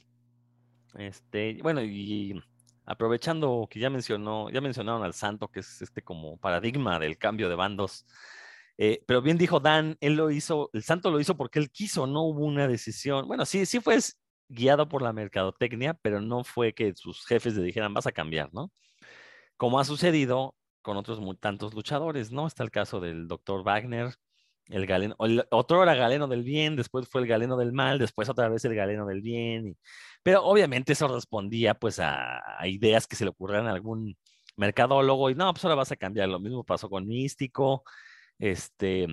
[0.95, 2.41] este, bueno, y
[2.89, 7.47] aprovechando que ya mencionó, ya mencionaron al Santo, que es este como paradigma del cambio
[7.47, 8.05] de bandos.
[8.79, 12.07] Eh, pero bien dijo Dan, él lo hizo, el santo lo hizo porque él quiso,
[12.07, 13.27] no hubo una decisión.
[13.27, 13.99] Bueno, sí, sí fue
[14.47, 18.51] guiado por la mercadotecnia, pero no fue que sus jefes le dijeran, vas a cambiar,
[18.53, 18.71] ¿no?
[19.57, 22.47] Como ha sucedido con otros tantos luchadores, ¿no?
[22.47, 24.15] Está el caso del doctor Wagner,
[24.69, 28.29] el galeno, el, otro era galeno del bien, después fue el galeno del mal, después
[28.29, 29.77] otra vez el galeno del bien.
[30.23, 34.17] Pero obviamente eso respondía pues a, ideas que se le ocurrieran a algún
[34.57, 36.29] mercadólogo y no, pues ahora vas a cambiar.
[36.29, 37.83] Lo mismo pasó con Místico.
[38.37, 39.07] Este,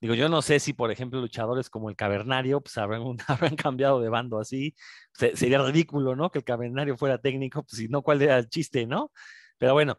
[0.00, 4.00] digo, yo no sé si, por ejemplo, luchadores como el Cavernario, pues habrán, habrán cambiado
[4.00, 4.74] de bando así.
[5.12, 6.30] Se, sería ridículo, ¿no?
[6.30, 9.12] Que el Cavernario fuera técnico, pues si no, ¿cuál era el chiste, no?
[9.58, 9.98] Pero bueno,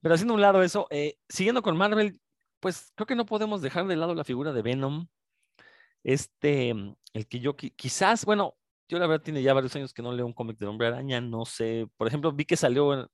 [0.00, 2.20] pero haciendo un lado eso, eh, siguiendo con Marvel,
[2.60, 5.08] pues creo que no podemos dejar de lado la figura de Venom.
[6.04, 6.70] Este,
[7.12, 8.56] el que yo quizás, bueno,
[8.88, 11.20] yo la verdad tiene ya varios años que no leo un cómic del Hombre Araña,
[11.20, 13.10] no sé, por ejemplo, vi que salió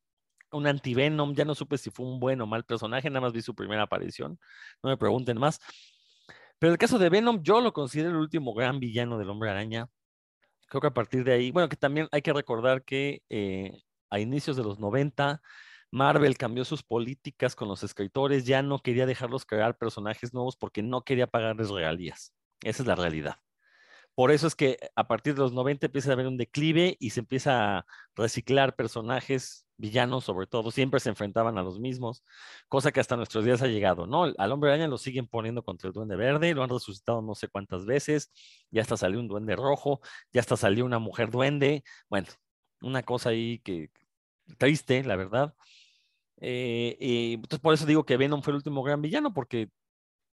[0.53, 3.43] un anti-Venom, ya no supe si fue un buen o mal personaje, nada más vi
[3.43, 4.39] su primera aparición,
[4.83, 5.59] no me pregunten más.
[6.59, 9.89] Pero el caso de Venom, yo lo considero el último gran villano del hombre araña.
[10.69, 14.21] Creo que a partir de ahí, bueno, que también hay que recordar que eh, a
[14.21, 15.43] inicios de los 90,
[15.95, 20.83] Marvel cambió sus políticas con los escritores, ya no quería dejarlos crear personajes nuevos porque
[20.83, 22.35] no quería pagarles regalías.
[22.63, 23.37] Esa es la realidad.
[24.17, 27.11] Por eso es que a partir de los 90 empieza a haber un declive y
[27.11, 32.25] se empieza a reciclar personajes villanos, sobre todo, siempre se enfrentaban a los mismos,
[32.69, 34.25] cosa que hasta nuestros días ha llegado, ¿no?
[34.37, 37.47] Al hombre araña lo siguen poniendo contra el duende verde, lo han resucitado no sé
[37.47, 38.33] cuántas veces,
[38.71, 40.01] ya hasta salió un duende rojo,
[40.33, 42.29] ya hasta salió una mujer duende, bueno,
[42.81, 43.91] una cosa ahí que
[44.59, 45.55] triste, la verdad.
[46.41, 49.71] Eh, y entonces por eso digo que Venom fue el último gran villano, porque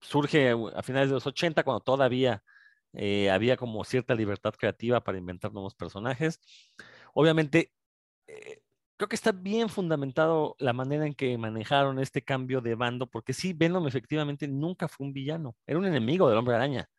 [0.01, 2.43] surge a finales de los 80, cuando todavía
[2.93, 6.39] eh, había como cierta libertad creativa para inventar nuevos personajes.
[7.13, 7.73] Obviamente,
[8.27, 8.61] eh,
[8.97, 13.33] creo que está bien fundamentado la manera en que manejaron este cambio de bando, porque
[13.33, 16.89] sí, Venom efectivamente nunca fue un villano, era un enemigo del hombre araña.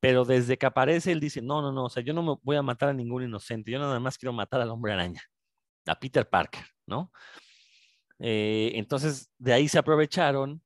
[0.00, 2.56] Pero desde que aparece, él dice, no, no, no, o sea, yo no me voy
[2.56, 5.22] a matar a ningún inocente, yo nada más quiero matar al hombre araña,
[5.86, 7.12] a Peter Parker, ¿no?
[8.22, 10.62] Eh, entonces, de ahí se aprovecharon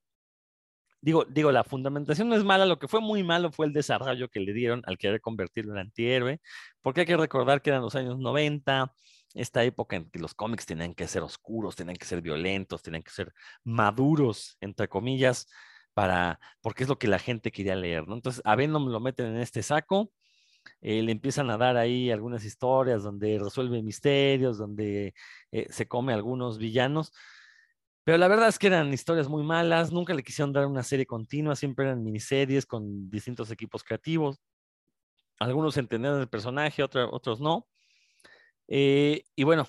[1.07, 4.29] digo, digo, la fundamentación no es mala, lo que fue muy malo fue el desarrollo
[4.29, 6.41] que le dieron al querer convertirlo en antihéroe,
[6.83, 8.93] porque hay que recordar que eran los años 90,
[9.35, 13.05] esta época en que los cómics tenían que ser oscuros, tenían que ser violentos, tenían
[13.05, 15.47] que ser maduros, entre comillas,
[15.95, 18.15] para, porque es lo que la gente quería leer, ¿no?
[18.15, 20.11] Entonces, a Venom lo meten en este saco,
[20.81, 25.15] eh, le empiezan a dar ahí algunas historias donde resuelve misterios, donde
[25.53, 27.13] eh, se come algunos villanos,
[28.07, 31.07] pero la verdad es que eran historias muy malas, nunca le quisieron dar una serie
[31.07, 34.41] continua, siempre eran miniseries con distintos equipos creativos.
[35.41, 37.67] Algunos entendían el personaje, otros no.
[38.69, 39.67] Eh, y bueno,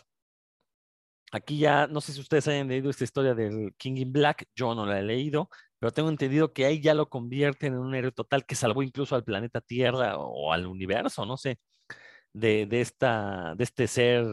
[1.31, 4.75] aquí ya, no sé si ustedes hayan leído esta historia del King in Black, yo
[4.75, 8.11] no la he leído, pero tengo entendido que ahí ya lo convierten en un héroe
[8.11, 11.59] total que salvó incluso al planeta Tierra o al universo, no sé,
[12.33, 14.27] de, esta, de este ser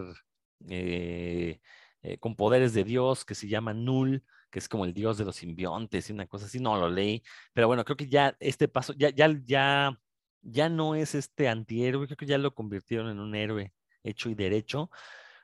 [0.69, 1.59] eh,
[2.05, 5.25] eh, con poderes de Dios que se llama Null, que es como el dios de
[5.25, 7.23] los simbiontes y una cosa así, no lo leí,
[7.55, 9.99] pero bueno, creo que ya este paso, ya, ya, ya,
[10.43, 14.35] ya no es este antihéroe, creo que ya lo convirtieron en un héroe hecho y
[14.35, 14.91] derecho,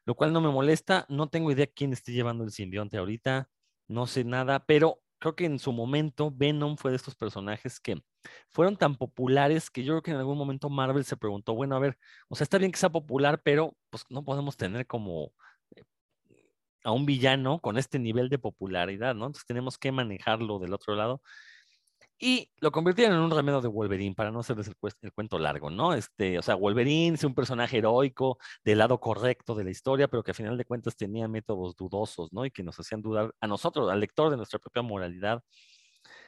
[0.05, 3.49] lo cual no me molesta, no tengo idea quién esté llevando el simbionte ahorita,
[3.89, 8.03] no sé nada, pero creo que en su momento Venom fue de estos personajes que
[8.51, 11.79] fueron tan populares que yo creo que en algún momento Marvel se preguntó, bueno, a
[11.79, 15.33] ver, o sea, está bien que sea popular, pero pues no podemos tener como
[16.85, 19.27] a un villano con este nivel de popularidad, ¿no?
[19.27, 21.23] Entonces tenemos que manejarlo del otro lado.
[22.23, 25.95] Y lo convirtieron en un remedio de Wolverine, para no hacerles el, cuento largo, ¿no?
[25.95, 30.23] Este, o sea, Wolverine es un personaje heroico, del lado correcto de la historia, pero
[30.23, 32.45] que a final de cuentas tenía métodos dudosos, ¿no?
[32.45, 35.43] Y que nos hacían dudar a nosotros, al lector, de nuestra propia moralidad.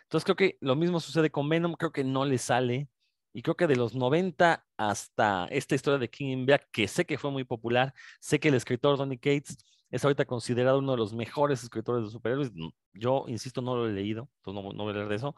[0.04, 2.88] Entonces creo que lo mismo sucede con Venom, creo que no le sale.
[3.34, 7.30] Y creo que de los 90 hasta esta historia de King que sé que fue
[7.30, 9.56] muy popular, sé que el escritor Donny Cates
[9.92, 12.50] es ahorita considerado uno de los mejores escritores de superhéroes.
[12.94, 15.36] Yo, insisto, no lo he leído, entonces no, voy a leer de eso,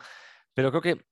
[0.54, 1.04] pero creo que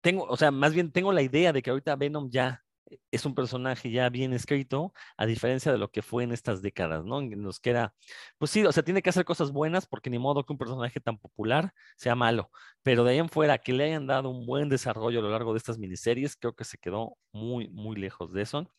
[0.00, 2.62] tengo, o sea, más bien tengo la idea de que ahorita Venom ya
[3.10, 7.04] es un personaje ya bien escrito, a diferencia de lo que fue en estas décadas,
[7.04, 7.20] ¿no?
[7.20, 7.94] En los que era,
[8.38, 11.00] pues sí, o sea, tiene que hacer cosas buenas porque ni modo que un personaje
[11.00, 12.50] tan popular sea malo,
[12.82, 15.52] pero de ahí en fuera que le hayan dado un buen desarrollo a lo largo
[15.52, 18.70] de estas miniseries, creo que se quedó muy, muy lejos de eso.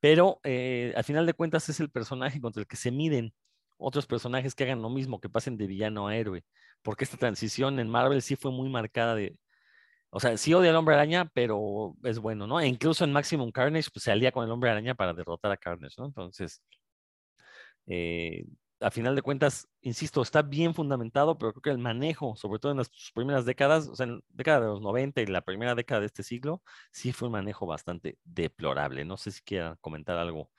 [0.00, 3.34] Pero eh, al final de cuentas es el personaje contra el que se miden
[3.78, 6.44] otros personajes que hagan lo mismo, que pasen de villano a héroe.
[6.82, 9.36] Porque esta transición en Marvel sí fue muy marcada de.
[10.10, 12.60] O sea, sí odia al hombre araña, pero es bueno, ¿no?
[12.60, 15.56] E incluso en Maximum Carnage, pues se alía con el hombre araña para derrotar a
[15.56, 16.06] Carnage, ¿no?
[16.06, 16.62] Entonces,
[17.86, 18.44] eh,
[18.82, 22.72] a final de cuentas, insisto, está bien fundamentado, pero creo que el manejo, sobre todo
[22.72, 25.74] en las primeras décadas, o sea, en la década de los 90 y la primera
[25.74, 29.04] década de este siglo, sí fue un manejo bastante deplorable.
[29.04, 30.50] No sé si quiera comentar algo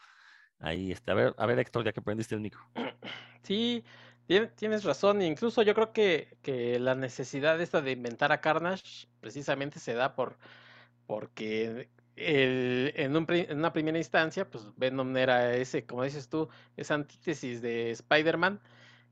[0.60, 0.92] ahí.
[0.92, 2.62] Este, a ver, a ver, Héctor, ya que prendiste el micro.
[3.44, 3.84] Sí,
[4.56, 5.22] tienes razón.
[5.22, 10.16] Incluso yo creo que, que la necesidad esta de inventar a Carnage precisamente se da
[10.16, 10.38] por
[11.06, 17.92] porque en, una primera instancia, pues Venom era ese, como dices tú, esa antítesis de
[17.92, 18.60] Spider-Man.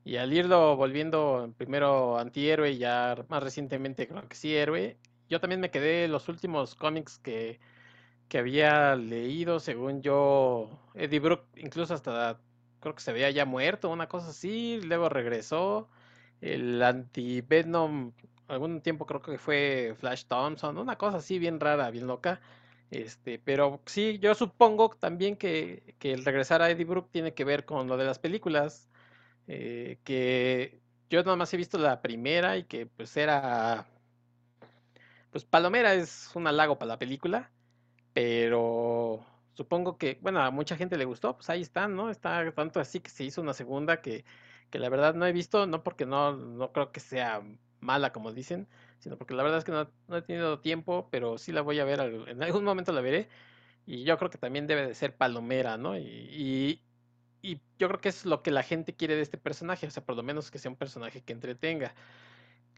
[0.04, 4.98] Y al irlo volviendo primero antihéroe y ya más recientemente creo que sí héroe,
[5.30, 7.60] yo también me quedé los últimos cómics que,
[8.30, 12.40] que había leído, según yo, Eddie Brooke, incluso hasta
[12.82, 15.90] creo que se había ya muerto, una cosa así, luego regresó.
[16.42, 18.14] El anti-Venom,
[18.48, 22.42] algún tiempo creo que fue Flash Thompson, una cosa así bien rara, bien loca.
[22.92, 27.66] Este, pero sí, yo supongo también que, el regresar a Eddie Brooke tiene que ver
[27.66, 28.90] con lo de las películas,
[29.48, 33.88] eh, que yo nada más he visto la primera y que pues era
[35.32, 37.52] pues Palomera es un halago para la película,
[38.14, 42.10] pero supongo que, bueno, a mucha gente le gustó, pues ahí están, ¿no?
[42.10, 44.26] Está tanto así que se hizo una segunda que,
[44.70, 47.42] que la verdad no he visto, no porque no, no creo que sea
[47.80, 48.68] mala como dicen,
[49.02, 51.80] sino porque la verdad es que no, no he tenido tiempo, pero sí la voy
[51.80, 53.28] a ver, en algún momento la veré,
[53.86, 55.98] y yo creo que también debe de ser palomera, ¿no?
[55.98, 56.82] Y, y,
[57.42, 60.06] y yo creo que es lo que la gente quiere de este personaje, o sea,
[60.06, 61.96] por lo menos que sea un personaje que entretenga.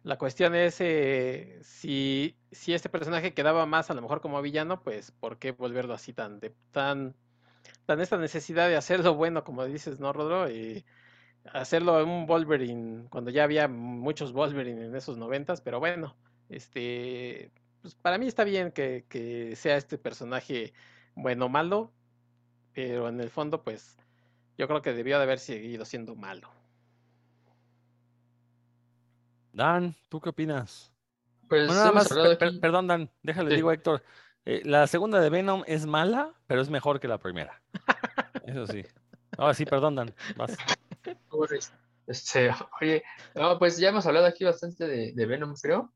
[0.04, 4.82] La cuestión es eh, si, si este personaje quedaba más a lo mejor como villano,
[4.84, 7.16] pues ¿por qué volverlo así tan, de, tan,
[7.86, 10.50] tan esta necesidad de hacerlo bueno, como dices, ¿no, Rodro?
[10.50, 10.86] Y
[11.52, 16.16] hacerlo un Wolverine, cuando ya había muchos Wolverine en esos noventas, pero bueno,
[16.50, 17.52] este,
[17.82, 20.74] pues para mí está bien que, que sea este personaje
[21.16, 21.92] bueno o malo,
[22.74, 23.98] pero en el fondo, pues
[24.58, 26.50] yo creo que debió de haber seguido siendo malo.
[29.52, 30.92] Dan, ¿tú qué opinas?
[31.48, 33.56] Pues Bueno, nada más, per- per- perdón, Dan, déjale, Sí.
[33.58, 34.04] digo a Héctor.
[34.46, 37.62] eh, la segunda de Venom es mala, pero es mejor que la primera.
[38.46, 38.84] Eso sí.
[39.38, 40.14] Ahora sí, perdón, Dan.
[40.36, 40.58] vas.
[42.08, 42.50] Este,
[42.82, 43.04] oye,
[43.36, 45.94] no, pues ya hemos hablado aquí bastante de, de Venom, creo.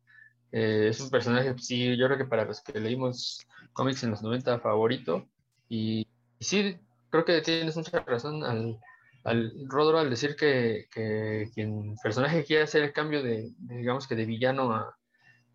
[0.52, 4.22] Eh, es un personaje, sí, yo creo que para los que leímos cómics en los
[4.22, 5.28] 90 favorito.
[5.70, 6.08] Y,
[6.40, 6.78] y sí,
[7.10, 8.80] creo que tienes mucha razón al,
[9.24, 14.08] al Rodro al decir que, que quien personaje quiere hacer el cambio de, de, digamos
[14.08, 14.98] que de villano a,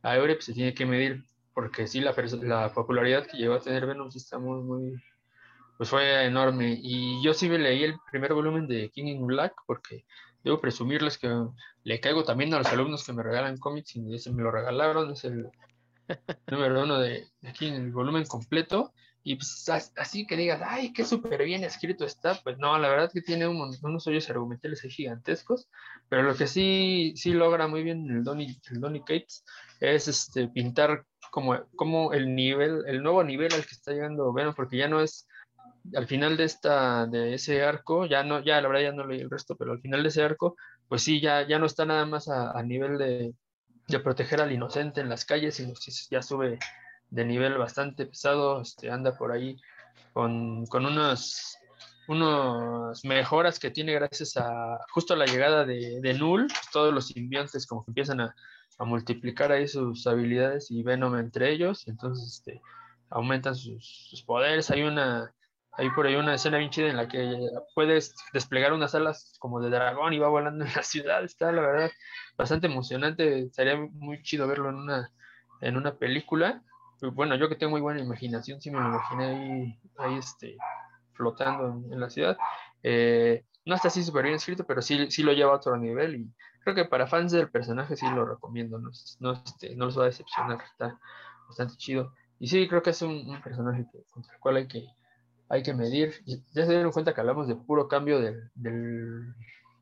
[0.02, 3.60] a Eure, pues se tiene que medir, porque sí, la, la popularidad que llegó a
[3.60, 5.02] tener Venom sí está muy, muy,
[5.76, 6.78] pues fue enorme.
[6.80, 10.04] Y yo sí me leí el primer volumen de King in Black, porque
[10.44, 11.28] debo presumirles que
[11.84, 15.12] le caigo también a los alumnos que me regalan cómics y ese me lo regalaron,
[15.12, 15.46] es el
[16.50, 18.92] número uno de, de aquí en el volumen completo.
[19.24, 22.88] Y pues as- así que digas, ay, qué súper bien escrito está, pues no, la
[22.88, 25.68] verdad que tiene un unos hoyos argumentales gigantescos,
[26.08, 29.44] pero lo que sí, sí logra muy bien el Donny, el Donny Cates
[29.80, 34.54] es este, pintar como, como el nivel, el nuevo nivel al que está llegando Venom,
[34.54, 35.28] porque ya no es
[35.94, 39.20] al final de esta, de ese arco, ya no, ya la verdad ya no leí
[39.20, 40.56] el resto, pero al final de ese arco,
[40.88, 43.34] pues sí, ya, ya no está nada más a, a nivel de,
[43.88, 45.74] de proteger al inocente en las calles, sino
[46.10, 46.58] ya sube
[47.10, 49.56] de nivel bastante pesado, este, anda por ahí
[50.12, 51.58] con, con unos
[53.04, 57.08] mejoras que tiene gracias a justo a la llegada de, de Null, pues todos los
[57.08, 58.34] simbiontes como que empiezan a,
[58.78, 62.62] a multiplicar ahí sus habilidades y Venom entre ellos, entonces este,
[63.10, 65.32] aumentan sus poderes, hay una,
[65.74, 69.60] hay por ahí una escena bien chida en la que puedes desplegar unas alas como
[69.60, 71.24] de dragón y va volando en la ciudad.
[71.24, 71.90] Está, la verdad,
[72.36, 73.50] bastante emocionante.
[73.50, 75.10] Sería muy chido verlo en una,
[75.60, 76.62] en una película.
[77.00, 80.56] Bueno, yo que tengo muy buena imaginación, sí me imaginé ahí, ahí este,
[81.14, 82.36] flotando en, en la ciudad.
[82.82, 86.16] Eh, no está así súper bien escrito, pero sí, sí lo lleva a otro nivel
[86.16, 86.32] y
[86.62, 88.78] creo que para fans del personaje sí lo recomiendo.
[88.78, 90.98] No, no, este, no los va a decepcionar, está
[91.48, 92.14] bastante chido.
[92.38, 94.86] Y sí, creo que es un, un personaje contra el cual hay que,
[95.52, 96.14] hay que medir.
[96.24, 99.34] Ya se dieron cuenta que hablamos de puro cambio del, del,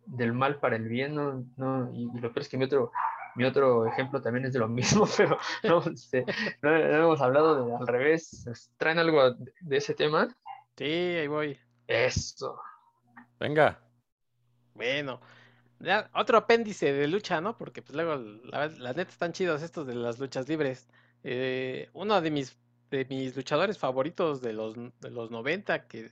[0.04, 1.46] del mal para el bien, ¿no?
[1.56, 2.90] no y, y lo peor es que mi otro,
[3.36, 6.24] mi otro ejemplo también es de lo mismo, pero no, este,
[6.60, 8.44] no, no hemos hablado de al revés.
[8.78, 10.36] ¿Traen algo de, de ese tema?
[10.76, 11.56] Sí, ahí voy.
[11.86, 12.60] Eso.
[13.38, 13.80] Venga.
[14.74, 15.20] Bueno,
[15.78, 17.56] ya, otro apéndice de lucha, ¿no?
[17.56, 20.88] Porque pues luego, la, la neta están chidos estos de las luchas libres.
[21.22, 22.58] Eh, uno de mis,
[22.90, 26.10] de mis luchadores favoritos de los, de los 90, que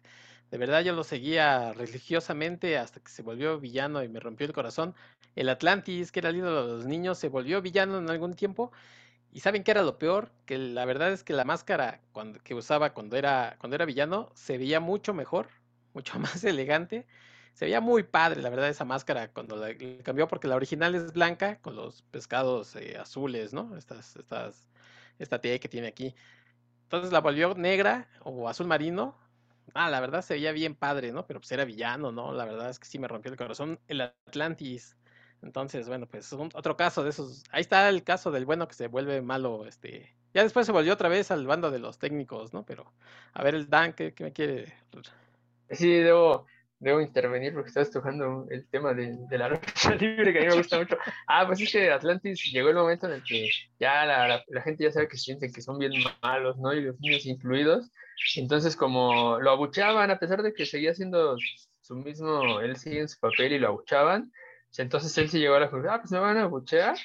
[0.50, 4.52] de verdad yo lo seguía religiosamente hasta que se volvió villano y me rompió el
[4.52, 4.94] corazón.
[5.36, 8.72] El Atlantis, que era el ídolo de los niños, se volvió villano en algún tiempo.
[9.32, 10.30] ¿Y saben qué era lo peor?
[10.46, 14.30] Que la verdad es que la máscara cuando, que usaba cuando era, cuando era villano
[14.34, 15.48] se veía mucho mejor,
[15.94, 17.06] mucho más elegante.
[17.52, 21.12] Se veía muy padre, la verdad, esa máscara cuando la cambió, porque la original es
[21.12, 23.76] blanca con los pescados eh, azules, ¿no?
[23.76, 24.68] Estas, estas,
[25.18, 26.14] esta T que tiene aquí.
[26.88, 29.14] Entonces la volvió negra o azul marino.
[29.74, 31.26] Ah, la verdad se veía bien padre, ¿no?
[31.26, 32.32] Pero pues era villano, ¿no?
[32.32, 33.78] La verdad es que sí me rompió el corazón.
[33.88, 34.96] El Atlantis.
[35.42, 37.44] Entonces, bueno, pues otro caso de esos.
[37.50, 40.16] Ahí está el caso del bueno que se vuelve malo, este.
[40.32, 42.64] Ya después se volvió otra vez al bando de los técnicos, ¿no?
[42.64, 42.90] Pero,
[43.34, 44.72] a ver, el Dan, ¿qué, qué me quiere?
[45.70, 46.46] Sí, debo,
[46.80, 50.56] debo intervenir porque estás tocando el tema de, la lucha libre que a mí me
[50.56, 50.96] gusta mucho.
[51.26, 53.48] Ah, pues es que Atlantis llegó el momento en el que
[53.80, 56.72] ya la gente ya sabe que sienten que son bien malos, ¿no?
[56.72, 57.90] Y los niños incluidos.
[58.36, 61.36] Entonces, como lo abucheaban, a pesar de que seguía siendo
[61.82, 64.32] su mismo, él sigue en su papel y lo abuchaban,
[64.76, 66.96] entonces él se llegó a la conclusión, ah, pues me van a abuchear.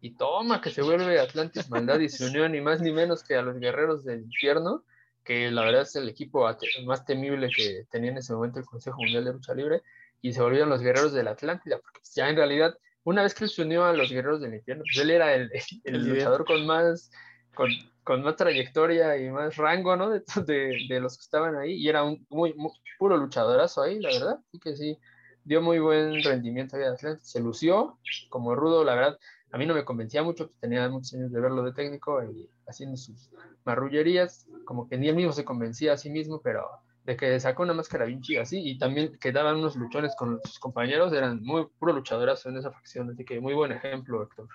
[0.00, 3.36] Y toma, que se vuelve Atlantis Maldad y se unió ni más ni menos que
[3.36, 4.82] a los guerreros del infierno
[5.24, 6.48] que la verdad es el equipo
[6.84, 9.82] más temible que tenía en ese momento el Consejo Mundial de Lucha Libre,
[10.20, 13.34] y se volvieron los guerreros de la Atlántida, porque pues, ya en realidad, una vez
[13.34, 15.50] que él se unió a los guerreros del infierno, pues él era el,
[15.84, 17.10] el El luchador con más,
[17.54, 17.70] con,
[18.04, 20.10] con, más trayectoria y más rango, ¿no?
[20.46, 21.74] De, de, los que estaban ahí.
[21.74, 22.54] Y era un muy,
[22.98, 24.38] puro luchadorazo ahí, la verdad.
[24.48, 24.98] Así que sí,
[25.44, 26.84] dio muy buen rendimiento ahí
[27.20, 27.98] Se lució
[28.28, 29.18] como rudo, la verdad.
[29.52, 32.48] A mí no me convencía mucho, pues tenía muchos años de verlo de técnico y
[32.66, 33.30] haciendo sus
[33.64, 36.66] marrullerías, como que ni él mismo se convencía a sí mismo, pero
[37.04, 40.58] de que sacó una máscara bien chida así y también quedaban unos luchones con sus
[40.58, 44.48] compañeros, eran muy puro luchadoras en esa facción, así que muy buen ejemplo, Héctor.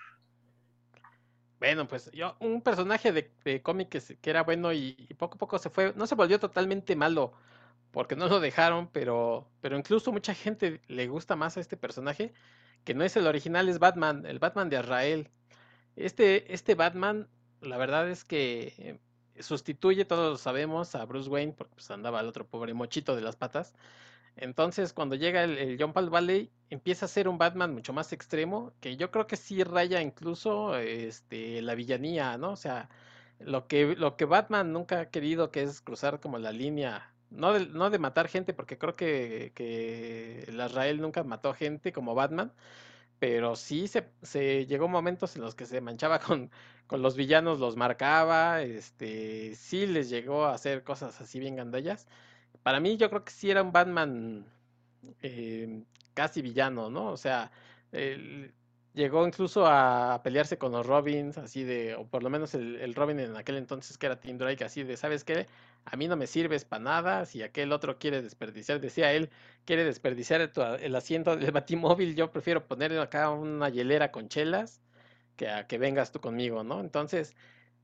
[1.58, 5.70] Bueno, pues yo, un personaje de, cómic que, era bueno y, poco a poco se
[5.70, 7.34] fue, no se volvió totalmente malo,
[7.90, 12.32] porque no lo dejaron, pero, pero incluso mucha gente le gusta más a este personaje,
[12.88, 15.28] que no es el original, es Batman, el Batman de Israel.
[15.94, 17.28] Este, este Batman,
[17.60, 18.98] la verdad es que
[19.40, 23.20] sustituye, todos lo sabemos, a Bruce Wayne, porque pues andaba el otro pobre mochito de
[23.20, 23.74] las patas.
[24.36, 28.72] Entonces, cuando llega el, John Paul Valley, empieza a ser un Batman mucho más extremo,
[28.80, 32.52] que yo creo que sí raya incluso este, la villanía, ¿no?
[32.52, 32.88] O sea,
[33.38, 37.52] lo que, lo que Batman nunca ha querido, que es cruzar como la línea, no
[37.52, 42.14] de, no de matar gente, porque creo que, que el Israel nunca mató gente como
[42.14, 42.52] Batman,
[43.18, 46.50] pero sí se, se, llegó momentos en los que se manchaba con,
[46.86, 52.06] con, los villanos, los marcaba, este, sí les llegó a hacer cosas así bien gandallas.
[52.62, 54.46] Para mí yo creo que sí era un Batman
[55.22, 57.06] eh, casi villano, ¿no?
[57.12, 57.50] O sea,
[58.94, 62.94] llegó incluso a pelearse con los Robins, así de, o por lo menos el, el,
[62.94, 65.46] Robin en aquel entonces que era Tim Drake, así de, ¿sabes qué?
[65.90, 69.30] A mí no me sirves para nada, si aquel otro quiere desperdiciar, decía él,
[69.64, 70.40] quiere desperdiciar
[70.80, 74.82] el, asiento del batimóvil, yo prefiero ponerle acá una hielera con chelas
[75.36, 76.80] que a que vengas tú conmigo, ¿no?
[76.80, 77.34] Entonces,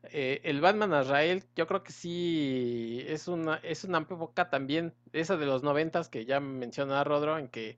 [0.05, 5.37] eh, el Batman Azrael, yo creo que sí es una, es una época también, esa
[5.37, 7.77] de los noventas que ya mencionaba Rodro, en que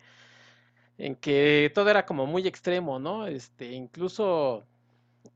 [0.98, 3.26] en que todo era como muy extremo, ¿no?
[3.26, 4.64] Este, incluso,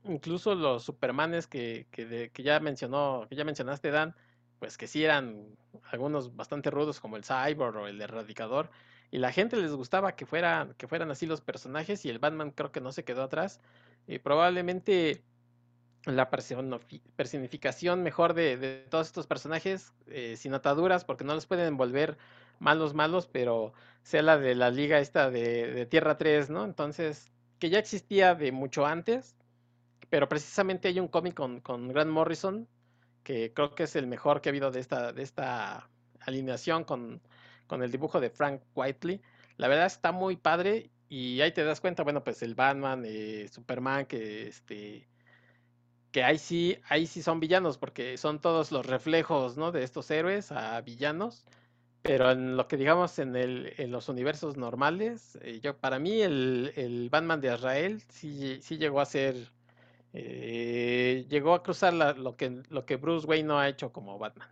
[0.05, 4.15] incluso los Supermanes que, que, que, ya mencionó, que ya mencionaste, Dan,
[4.61, 5.57] pues que sí eran
[5.89, 8.69] algunos bastante rudos, como el Cyborg o el Erradicador,
[9.09, 12.51] y la gente les gustaba que fueran, que fueran así los personajes, y el Batman
[12.51, 13.59] creo que no se quedó atrás.
[14.05, 15.23] Y probablemente
[16.05, 21.65] la personificación mejor de, de todos estos personajes, eh, sin ataduras, porque no los pueden
[21.65, 22.19] envolver
[22.59, 26.65] malos, malos, pero sea la de la liga esta de, Tierra 3, ¿no?
[26.65, 29.35] Entonces, que ya existía de mucho antes,
[30.11, 32.67] pero precisamente hay un cómic con, con Grant Morrison,
[33.23, 35.89] que creo que es el mejor que ha habido de esta, de esta
[36.21, 37.21] alineación con,
[37.67, 39.21] con el dibujo de Frank Whiteley.
[39.57, 43.47] La verdad está muy padre y ahí te das cuenta, bueno, pues el Batman, eh,
[43.49, 45.07] Superman, que este
[46.11, 49.71] que ahí sí, ahí sí son villanos, porque son todos los reflejos, ¿no?
[49.71, 51.45] De estos héroes a villanos.
[52.01, 56.21] Pero en lo que digamos en, el, en los universos normales, eh, yo para mí
[56.21, 59.51] el, el, Batman de Israel sí, sí llegó a ser,
[60.13, 64.49] eh, llegó a cruzar lo, que, lo que Bruce Wayne no ha hecho como Batman.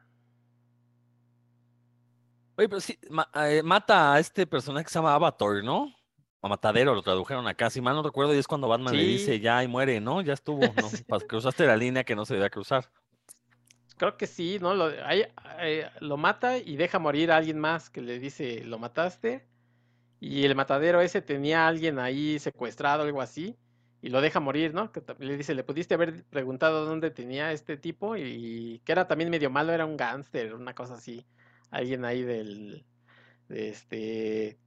[2.57, 2.97] Oye, pero sí,
[3.35, 5.93] eh, mata a este personaje que se llama Avatar, ¿no?
[6.41, 9.39] A Matadero lo tradujeron acá, si mal no recuerdo, y es cuando Batman le dice
[9.39, 10.21] ya y muere, ¿no?
[10.21, 11.17] Ya estuvo, ¿no?
[11.27, 12.89] Cruzaste la línea que no se debía cruzar
[13.99, 14.73] creo que sí, ¿no?
[14.73, 19.45] Lo, eh, lo mata y deja morir a alguien más que le dice, lo mataste.
[20.19, 23.55] Y el matadero ese tenía a alguien ahí secuestrado, algo así,
[24.01, 24.91] y lo deja morir, ¿no?
[24.91, 29.29] Que le dice, le pudiste haber preguntado dónde tenía este tipo y que era también
[29.29, 31.25] medio malo, era un gángster, una cosa así.
[31.71, 32.85] Alguien ahí del,
[33.49, 34.59] de este,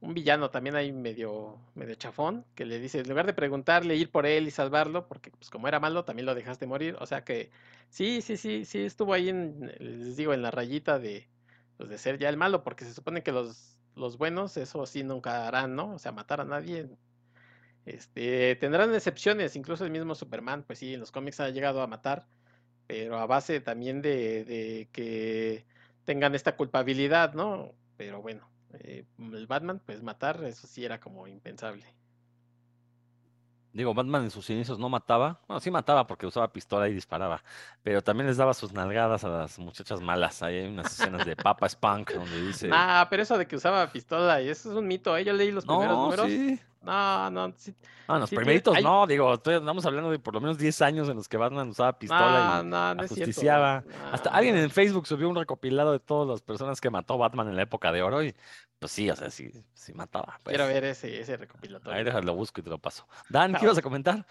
[0.00, 4.10] un villano también ahí medio, medio chafón, que le dice, en lugar de preguntarle, ir
[4.10, 6.96] por él y salvarlo, porque pues como era malo, también lo dejaste morir.
[7.00, 7.50] O sea que
[7.88, 11.28] sí, sí, sí, sí, estuvo ahí en, les digo, en la rayita de,
[11.76, 15.02] pues, de ser ya el malo, porque se supone que los, los buenos, eso sí
[15.02, 15.94] nunca harán, ¿no?
[15.94, 16.88] O sea, matar a nadie.
[17.88, 21.86] Este, tendrán excepciones, incluso el mismo Superman, pues sí, en los cómics ha llegado a
[21.86, 22.26] matar,
[22.86, 25.64] pero a base también de, de que
[26.04, 27.72] tengan esta culpabilidad, ¿no?
[27.96, 31.86] Pero bueno, eh, el Batman, pues matar, eso sí era como impensable.
[33.72, 35.40] Digo, Batman en sus inicios no mataba.
[35.46, 37.42] Bueno, sí mataba porque usaba pistola y disparaba.
[37.82, 40.42] Pero también les daba sus nalgadas a las muchachas malas.
[40.42, 42.70] Ahí hay unas escenas de Papa Spunk donde dice.
[42.72, 45.16] Ah, pero eso de que usaba pistola, y eso es un mito.
[45.16, 45.24] ¿eh?
[45.24, 46.26] Yo leí los primeros números.
[46.26, 46.58] Sí.
[46.88, 47.52] No, no.
[47.58, 47.74] Sí,
[48.06, 51.28] ah, los primeritos no, digo, estamos hablando de por lo menos 10 años en los
[51.28, 53.84] que Batman usaba pistola y no, no justiciaba.
[54.10, 57.56] Hasta alguien en Facebook subió un recopilado de todas las personas que mató Batman en
[57.56, 58.34] la época de oro y
[58.78, 60.40] pues sí, o sea, sí, sí mataba.
[60.44, 60.74] Quiero pues.
[60.74, 61.98] ver ese, ese recopilatorio.
[61.98, 63.06] Ahí déjalo, busco y te lo paso.
[63.28, 64.24] Dan, ¿qué ibas a comentar?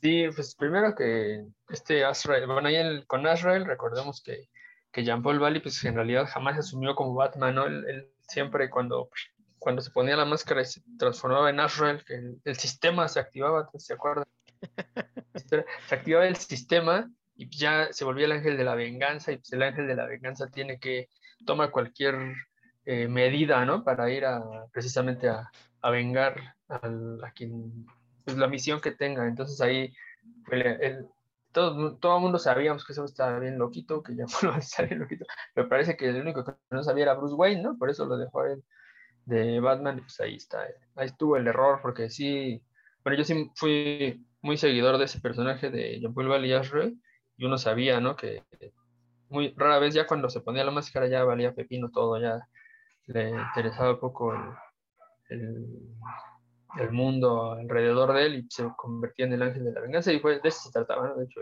[0.00, 4.48] Sí, pues primero que este Azrael, bueno, ahí con Azrael recordemos que,
[4.92, 7.66] que Jean Paul Valley, pues en realidad jamás asumió como Batman, ¿no?
[7.66, 9.08] Él, siempre cuando,
[9.64, 11.56] cuando se ponía la máscara y se transformaba en
[12.06, 14.26] que el, sistema se activaba, ¿se acuerdan?
[15.88, 19.50] se activaba el sistema y ya se volvía el ángel de la venganza y pues
[19.54, 21.08] el ángel de la venganza tiene que
[21.46, 22.34] tomar cualquier
[22.84, 23.84] eh, medida, ¿no?
[23.84, 25.50] Para ir a precisamente a,
[25.80, 27.86] a vengar a quien,
[28.26, 29.26] pues la misión que tenga.
[29.26, 29.94] Entonces ahí
[30.50, 31.06] el,
[31.52, 35.00] todo, todo el mundo sabíamos que eso estaba bien loquito, que ya no estaba bien
[35.00, 37.78] loquito, pero parece que el único que no sabía era Bruce Wayne, ¿no?
[37.78, 38.62] Por eso lo dejó él
[39.26, 40.62] de Batman, pues ahí está,
[40.96, 42.62] ahí estuvo el error, porque sí,
[43.02, 46.52] bueno, yo sí fui muy seguidor de ese personaje de John Paul Valley
[47.36, 48.16] y uno sabía, ¿no?
[48.16, 48.42] Que
[49.28, 52.46] muy rara vez ya cuando se ponía la máscara ya valía pepino todo, ya
[53.06, 54.34] le interesaba poco
[55.28, 55.40] el,
[56.78, 60.20] el, mundo alrededor de él y se convertía en el ángel de la venganza y
[60.20, 61.16] fue, de eso se trataba, ¿no?
[61.16, 61.40] De hecho,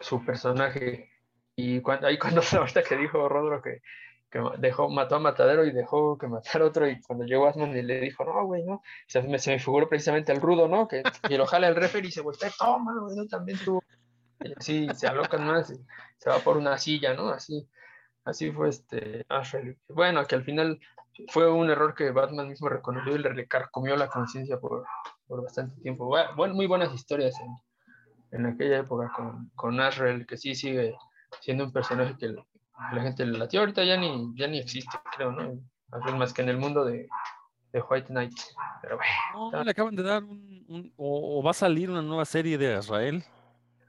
[0.00, 1.10] su personaje.
[1.56, 3.82] Y cuando, ahí cuando ahorita que dijo Rodro que
[4.32, 7.82] que dejó, mató a Matadero y dejó que matara otro, y cuando llegó Asman y
[7.82, 10.88] le dijo, no, güey, no, se me, se me figuró precisamente el rudo, ¿no?
[10.88, 13.80] Que, y lo jala el referee y se vuelve, toma, güey, no, también tú.
[14.40, 15.76] Y así se alocan más, y
[16.16, 17.28] se va por una silla, ¿no?
[17.28, 17.68] Así,
[18.24, 19.76] así fue este Ashley.
[19.88, 20.80] Bueno, que al final
[21.28, 24.86] fue un error que Batman mismo reconoció y le carcomió la conciencia por,
[25.26, 26.06] por, bastante tiempo.
[26.06, 29.78] Bueno, muy buenas historias en, en aquella época con, con
[30.26, 30.96] que sí sigue
[31.40, 32.34] siendo un personaje que
[32.92, 35.60] la gente le latió, ahorita ya ni, ya ni existe, creo, ¿no?
[36.16, 37.08] Más que en el mundo de,
[37.72, 38.38] de White Knight.
[38.80, 39.50] Pero bueno.
[39.50, 43.24] No, le acaban de dar un, o, va a salir una nueva serie de Israel.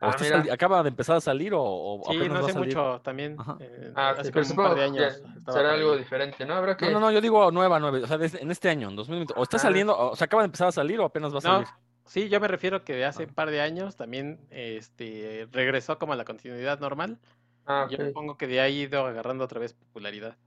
[0.02, 0.14] Ah,
[0.52, 3.38] ¿Acaba de empezar a salir o, o sí, no sé mucho también.
[3.62, 5.22] Eh, ah, hace un par de años.
[5.48, 6.56] Será algo diferente, ¿no?
[6.56, 6.92] Habrá que...
[6.92, 8.00] No, no, yo digo nueva, nueva.
[8.00, 9.34] O sea, en este año, en 2020.
[9.38, 9.60] O está ah.
[9.62, 11.68] saliendo, o sea, acaba de empezar a salir o apenas va a salir.
[12.06, 16.12] Sí, yo me refiero que de hace un par de años también este, regresó como
[16.12, 17.18] a la continuidad normal.
[17.66, 20.38] Ah, Yo supongo que de ahí ha ido agarrando otra vez popularidad.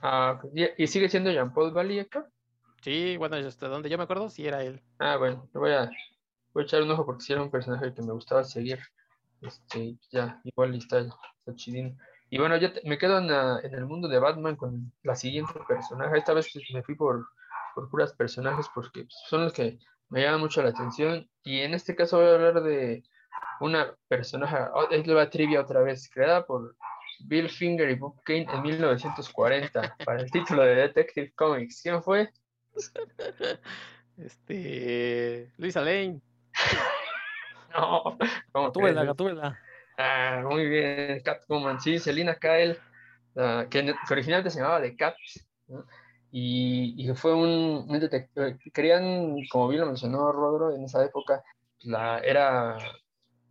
[0.00, 0.40] Ah,
[0.76, 2.06] ¿Y sigue siendo Jean-Paul Valley
[2.82, 4.82] Sí, bueno, hasta donde yo me acuerdo, sí era él.
[4.98, 5.90] Ah, bueno, voy a,
[6.52, 8.80] voy a echar un ojo porque sí era un personaje que me gustaba seguir.
[9.40, 11.96] Este, ya, igual está, está chidín.
[12.30, 13.30] Y bueno, ya me quedo en,
[13.64, 16.18] en, el mundo de Batman con la siguiente personaje.
[16.18, 17.28] Esta vez me fui por,
[17.74, 21.28] por puras personajes porque son los que me llaman mucho la atención.
[21.44, 23.04] Y en este caso voy a hablar de
[23.60, 26.76] una personaje, oh, es la trivia otra vez, creada por
[27.20, 31.82] Bill Finger y Bob Kane en 1940 para el título de Detective Comics.
[31.82, 32.30] ¿Quién fue?
[34.18, 35.50] Este.
[35.56, 36.20] Luisa Lane.
[37.74, 38.18] no,
[38.52, 39.58] Gatúbela, Gatúbela.
[39.96, 42.78] Ah, muy bien, Catwoman, sí, Selina Kyle,
[43.70, 45.14] que, originalmente se llamaba The Cat,
[46.30, 48.58] y, y, fue un, un detective.
[48.72, 51.42] Querían, como bien lo mencionó Rodro, en esa época,
[51.80, 52.78] la, era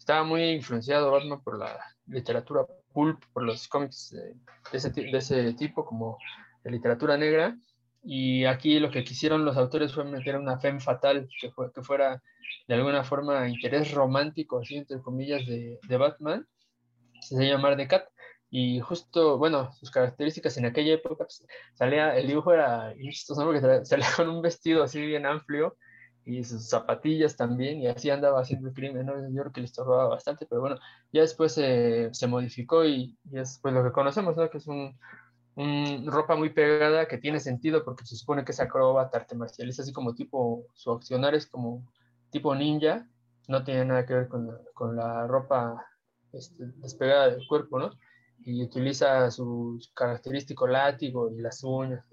[0.01, 4.35] estaba muy influenciado Batman por la literatura pulp, por los cómics de,
[4.73, 6.17] ese, tipo, como
[6.63, 7.55] de literatura negra.
[8.03, 11.83] Y aquí lo que quisieron los autores fue meter una femme fatal que, fue, que
[11.83, 12.19] fuera
[12.67, 16.47] de alguna forma interés romántico, así entre comillas, de, de Batman.
[17.21, 18.05] Se llama de Cat.
[18.49, 21.45] Y justo, bueno, sus características en aquella época, pues,
[21.75, 25.77] salía, el dibujo era chistoso porque salía con un vestido así bien amplio,
[26.25, 29.13] y sus zapatillas también, y así andaba haciendo el crimen, ¿no?
[29.29, 30.77] Yo creo que le estorbaba bastante, pero bueno,
[31.11, 34.49] ya después se modificó y, y, es pues lo que conocemos, ¿no?
[34.49, 34.97] Que es un,
[35.55, 39.69] un, ropa muy pegada que tiene sentido porque se supone que es acróbata, arte marcial,
[39.69, 41.83] es así como tipo, su accionar es como
[42.29, 43.07] tipo ninja,
[43.47, 45.85] no tiene nada que ver con la, con la ropa
[46.33, 47.91] este, despegada del cuerpo, ¿no?
[48.43, 52.05] Y utiliza su característico látigo y las uñas.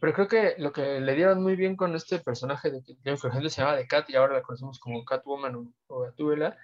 [0.00, 3.60] Pero creo que lo que le dieron muy bien con este personaje de que se
[3.60, 6.56] llama de Cat y ahora la conocemos como Catwoman o, o Gatúbela,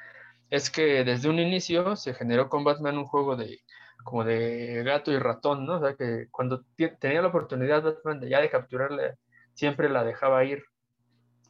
[0.50, 3.60] es que desde un inicio se generó con Batman un juego de
[4.04, 5.76] como de gato y ratón, ¿no?
[5.76, 6.64] O sea que cuando
[7.00, 9.14] tenía la oportunidad Batman de ya de capturarle,
[9.54, 10.64] siempre la dejaba ir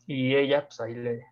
[0.07, 1.25] y ella pues ahí le,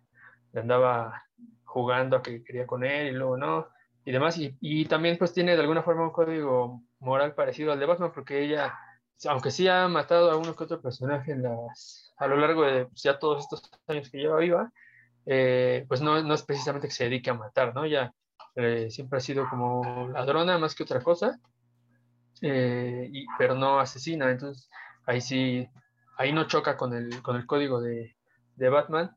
[0.53, 1.23] andaba
[1.63, 3.67] jugando a que quería con él y luego no
[4.03, 7.79] y demás y, y también pues tiene de alguna forma un código moral parecido al
[7.79, 8.77] de Batman porque ella
[9.27, 12.85] aunque sí ha matado a uno que otro personaje en las, a lo largo de
[12.85, 14.71] pues, ya todos estos años que lleva viva,
[15.25, 17.85] eh, pues no, no, es precisamente que se dedique a matar, ¿no?
[17.85, 18.13] Ya
[18.55, 21.39] eh, siempre ha sido como ladrona más que otra cosa,
[22.41, 24.69] eh, y, pero no asesina, entonces
[25.05, 25.69] ahí sí,
[26.17, 28.15] ahí no choca con el, con el código de,
[28.55, 29.15] de Batman.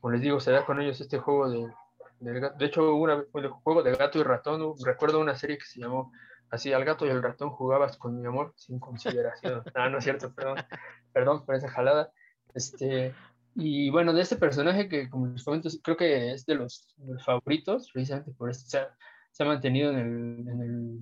[0.00, 1.72] Como les digo, se da con ellos este juego de,
[2.20, 5.80] de, de hecho, hubo un juego de gato y ratón, recuerdo una serie que se
[5.80, 6.12] llamó
[6.54, 9.64] Así al gato y al ratón jugabas con mi amor sin consideración.
[9.74, 10.58] ah, no es cierto, perdón.
[11.12, 12.12] Perdón por esa jalada.
[12.54, 13.12] Este,
[13.56, 16.94] y bueno, de este personaje que, como les comento, creo que es de los,
[17.24, 18.96] favoritos, precisamente por esto se ha,
[19.32, 20.98] se ha mantenido en el, en, el,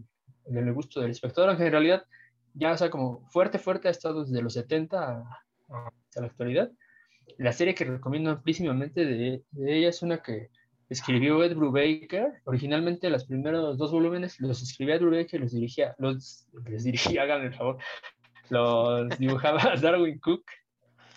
[0.46, 2.06] en el, gusto del espectador, aunque en realidad
[2.54, 5.22] ya, o sea, como fuerte, fuerte ha estado desde los 70
[5.68, 6.70] hasta la actualidad.
[7.36, 10.48] la serie que recomiendo amplísimamente de, de ella es una que
[10.92, 12.40] escribió Ed Brubaker.
[12.44, 17.22] Originalmente los primeros dos volúmenes los escribía Ed Brubaker y los dirigía, los, les dirigía,
[17.22, 17.78] hagan el favor,
[18.50, 20.44] los dibujaba Darwin Cook.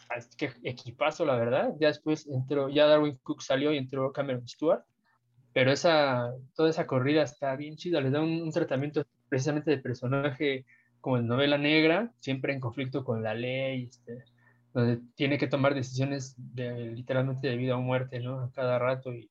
[0.09, 1.73] Así que equipazo, la verdad.
[1.79, 4.83] Ya después entró, ya Darwin Cook salió y entró Cameron Stewart.
[5.53, 9.77] Pero esa, toda esa corrida está bien chida, le da un, un tratamiento precisamente de
[9.77, 10.65] personaje
[10.99, 14.25] como en novela negra, siempre en conflicto con la ley, este,
[14.73, 18.41] donde tiene que tomar decisiones de, literalmente de vida o muerte, ¿no?
[18.41, 19.29] A cada rato y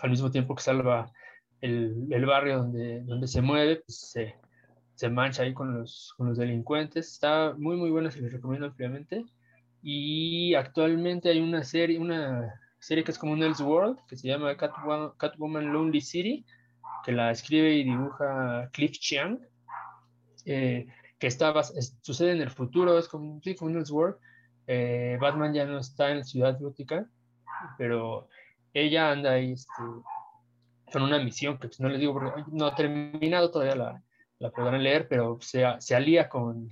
[0.00, 1.12] al mismo tiempo que salva
[1.60, 4.34] el, el barrio donde, donde se mueve, pues se,
[4.94, 7.12] se mancha ahí con los, con los delincuentes.
[7.12, 9.24] Está muy, muy buena, se les recomiendo ampliamente.
[9.82, 14.56] Y actualmente hay una serie, una serie que es como un Elseworld, que se llama
[14.56, 16.44] Catwoman, Catwoman Lonely City,
[17.04, 19.40] que la escribe y dibuja Cliff Chiang,
[20.46, 20.86] eh,
[21.18, 24.16] que está, es, sucede en el futuro, es como, sí, como un Elseworld.
[24.68, 27.06] Eh, Batman ya no está en la ciudad gótica,
[27.76, 28.28] pero
[28.74, 29.82] ella anda ahí este,
[30.92, 34.02] con una misión que pues, no les digo porque no ha terminado todavía la,
[34.38, 36.70] la podrán leer, pero se, se alía con,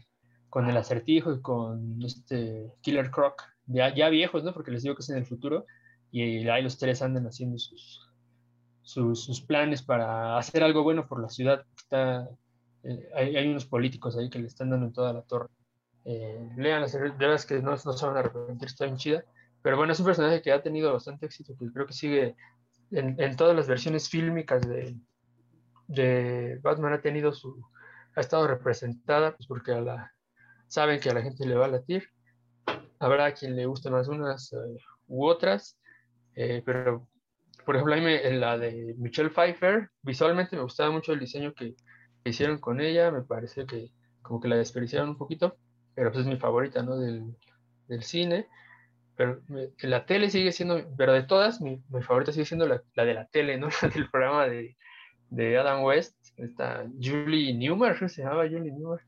[0.48, 4.52] con el acertijo y con este Killer Croc, ya, ya viejos, ¿no?
[4.52, 5.64] Porque les digo que es en el futuro,
[6.10, 8.10] y ahí los tres andan haciendo sus,
[8.82, 11.64] sus, sus planes para hacer algo bueno por la ciudad.
[11.76, 12.28] Está,
[12.82, 15.48] eh, hay, hay, unos políticos ahí que le están dando en toda la torre.
[16.04, 19.24] Eh, lean, de verdad es que no, no se van a arrepentir, está bien chida.
[19.62, 22.36] Pero bueno, es un personaje que ha tenido bastante éxito, que creo que sigue
[22.90, 24.96] en, todas las versiones fílmicas de,
[26.62, 27.62] Batman ha tenido su,
[28.16, 30.12] ha estado representada, pues porque a la,
[30.66, 32.08] saben que a la gente le va a latir.
[32.98, 35.78] Habrá quien le gusten más unas uh, u otras,
[36.34, 37.08] eh, pero
[37.64, 41.74] por ejemplo, a en la de Michelle Pfeiffer, visualmente me gustaba mucho el diseño que,
[42.24, 43.90] hicieron con ella, me parece que
[44.20, 45.56] como que la desperdiciaron un poquito,
[45.94, 46.98] pero pues es mi favorita, ¿no?
[46.98, 48.46] Del cine.
[49.20, 52.82] Pero me, la tele sigue siendo, pero de todas, mi, mi favorita sigue siendo la,
[52.94, 53.68] la, de la tele, ¿no?
[53.94, 54.78] del programa de,
[55.28, 59.00] de Adam West, esta Julie Newmar, se llamaba Julie Newmar.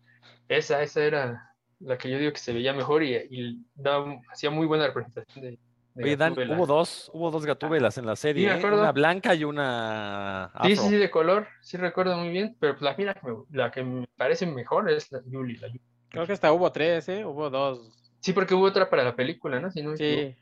[0.49, 4.51] Esa, esa era la que yo digo que se veía mejor y, y daba, hacía
[4.51, 5.59] muy buena representación de,
[5.95, 8.67] de Oye, Dan, hubo dos, hubo dos gatúbelas en la serie, Sí, ¿eh?
[8.67, 10.69] una blanca y una afro.
[10.69, 13.37] Sí, sí, sí, de color, sí recuerdo muy bien, pero pues la, mira, que me-
[13.51, 15.57] la que me parece mejor es la Julie.
[15.59, 15.81] La Julie.
[16.11, 17.25] Creo que hasta hubo tres, ¿eh?
[17.25, 18.02] Hubo dos.
[18.23, 19.71] Sí, porque hubo otra para la película, ¿no?
[19.73, 19.97] Si no.
[19.97, 20.37] Sí.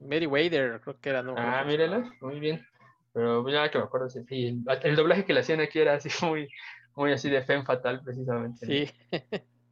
[0.00, 1.34] Mary Wader, creo que era, ¿no?
[1.36, 2.66] Ah, mírala, muy bien.
[3.12, 5.94] Pero ya que me acuerdo, sí, sí, el, el doblaje que le hacían aquí era
[5.94, 6.48] así muy,
[6.96, 8.66] muy así de femme fatal, precisamente.
[8.66, 8.72] ¿no?
[8.72, 8.90] Sí.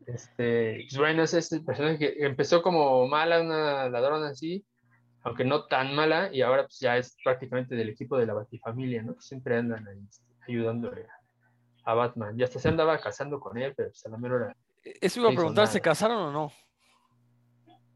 [0.07, 4.65] Este, pues, bueno, es este personaje que empezó como mala, una ladrona así,
[5.23, 9.03] aunque no tan mala, y ahora pues ya es prácticamente del equipo de la Batifamilia,
[9.03, 9.15] ¿no?
[9.15, 11.07] Que siempre andan ahí este, ayudándole
[11.85, 12.39] a, a Batman.
[12.39, 15.31] Y hasta se andaba casando con él, pero pues a la mera hora, Eso iba
[15.31, 16.53] a preguntar, ¿se casaron o no?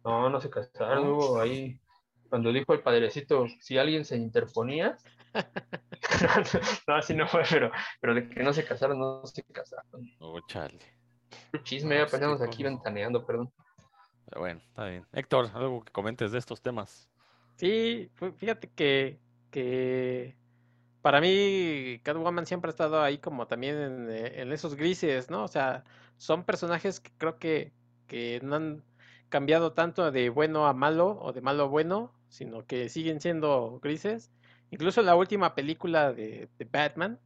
[0.04, 1.78] No, no se casaron, hubo ahí,
[2.28, 4.96] cuando dijo el padrecito, si alguien se interponía,
[6.86, 10.10] no, así no fue, pero, pero de que no se casaron, no se casaron.
[10.18, 10.78] Oh, chale.
[11.62, 13.52] Chisme, ya pasamos aquí ventaneando, perdón.
[14.26, 15.06] Pero bueno, está bien.
[15.12, 17.08] Héctor, algo que comentes de estos temas.
[17.56, 20.36] Sí, fíjate que, que
[21.02, 25.44] para mí Catwoman siempre ha estado ahí como también en, en esos grises, ¿no?
[25.44, 25.84] O sea,
[26.16, 27.72] son personajes que creo que,
[28.06, 28.82] que no han
[29.32, 33.80] cambiado tanto de bueno a malo o de malo a bueno, sino que siguen siendo
[33.82, 34.30] grises.
[34.70, 37.18] Incluso la última película de, Batman,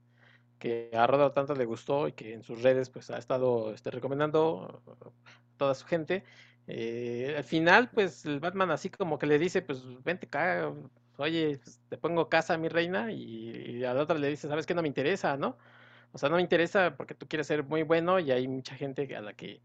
[0.59, 3.91] que a Rodo tanto le gustó y que en sus redes pues ha estado este,
[3.91, 5.11] recomendando a
[5.59, 6.25] toda su gente.
[6.69, 10.73] eh, al final, pues el Batman así como que le dice, pues vente acá,
[11.19, 14.67] oye, pues, te pongo casa, mi reina, y, y a la otra le dice, sabes
[14.67, 15.57] que no me interesa, ¿no?
[16.13, 19.15] O sea, no me interesa porque tú quieres ser muy bueno y hay mucha gente
[19.17, 19.61] a la que,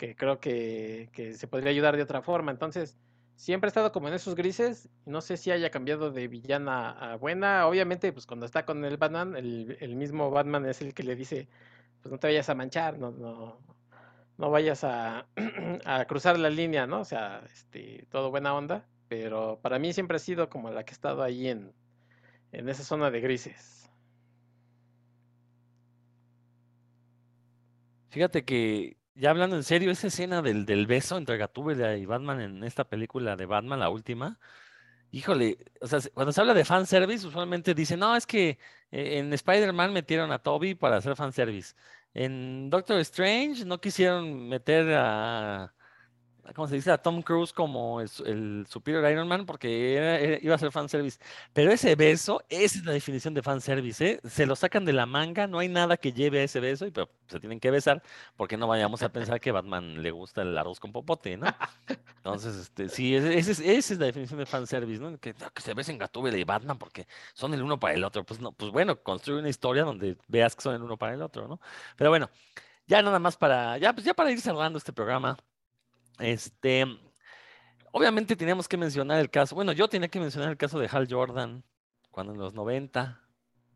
[0.00, 2.50] que creo que, que se podría ayudar de otra forma.
[2.50, 2.96] Entonces,
[3.36, 4.88] siempre ha estado como en esos grises.
[5.04, 7.66] No sé si haya cambiado de villana a buena.
[7.66, 11.16] Obviamente, pues cuando está con el Batman, el, el mismo Batman es el que le
[11.16, 11.48] dice,
[12.00, 13.58] pues no te vayas a manchar, no, no,
[14.38, 15.26] no vayas a,
[15.84, 17.00] a cruzar la línea, ¿no?
[17.00, 18.86] O sea, este, todo buena onda.
[19.08, 21.74] Pero para mí siempre ha sido como la que ha estado ahí en,
[22.52, 23.90] en esa zona de grises.
[28.10, 32.40] Fíjate que, ya hablando en serio, esa escena del, del beso entre Gatúbela y Batman
[32.40, 34.38] en esta película de Batman, la última,
[35.10, 38.58] híjole, o sea, se- cuando se habla de fanservice, usualmente dicen, no, es que
[38.92, 41.74] eh, en Spider-Man metieron a Toby para hacer fanservice.
[42.14, 45.74] En Doctor Strange no quisieron meter a,
[46.54, 46.90] ¿cómo se dice?
[46.90, 51.18] A Tom Cruise como el, el Superior Iron Man porque iba a ser fanservice.
[51.52, 54.20] Pero ese beso, esa es la definición de fanservice, ¿eh?
[54.28, 56.90] Se lo sacan de la manga, no hay nada que lleve a ese beso, y
[56.90, 58.02] pero se tienen que besar
[58.36, 61.46] porque no vayamos a pensar que Batman le gusta el arroz con popote, ¿no?
[62.16, 65.18] Entonces, este, sí, esa es la definición de fanservice, ¿no?
[65.18, 68.24] Que, que se besen Gatúbela y Batman porque son el uno para el otro.
[68.24, 71.22] Pues no, pues bueno, construye una historia donde veas que son el uno para el
[71.22, 71.60] otro, ¿no?
[71.96, 72.30] Pero bueno,
[72.86, 75.36] ya nada más para, ya, pues ya para ir cerrando este programa.
[76.20, 76.86] Este,
[77.92, 81.06] obviamente teníamos que mencionar el caso, bueno, yo tenía que mencionar el caso de Hal
[81.10, 81.64] Jordan,
[82.10, 83.20] cuando en los 90,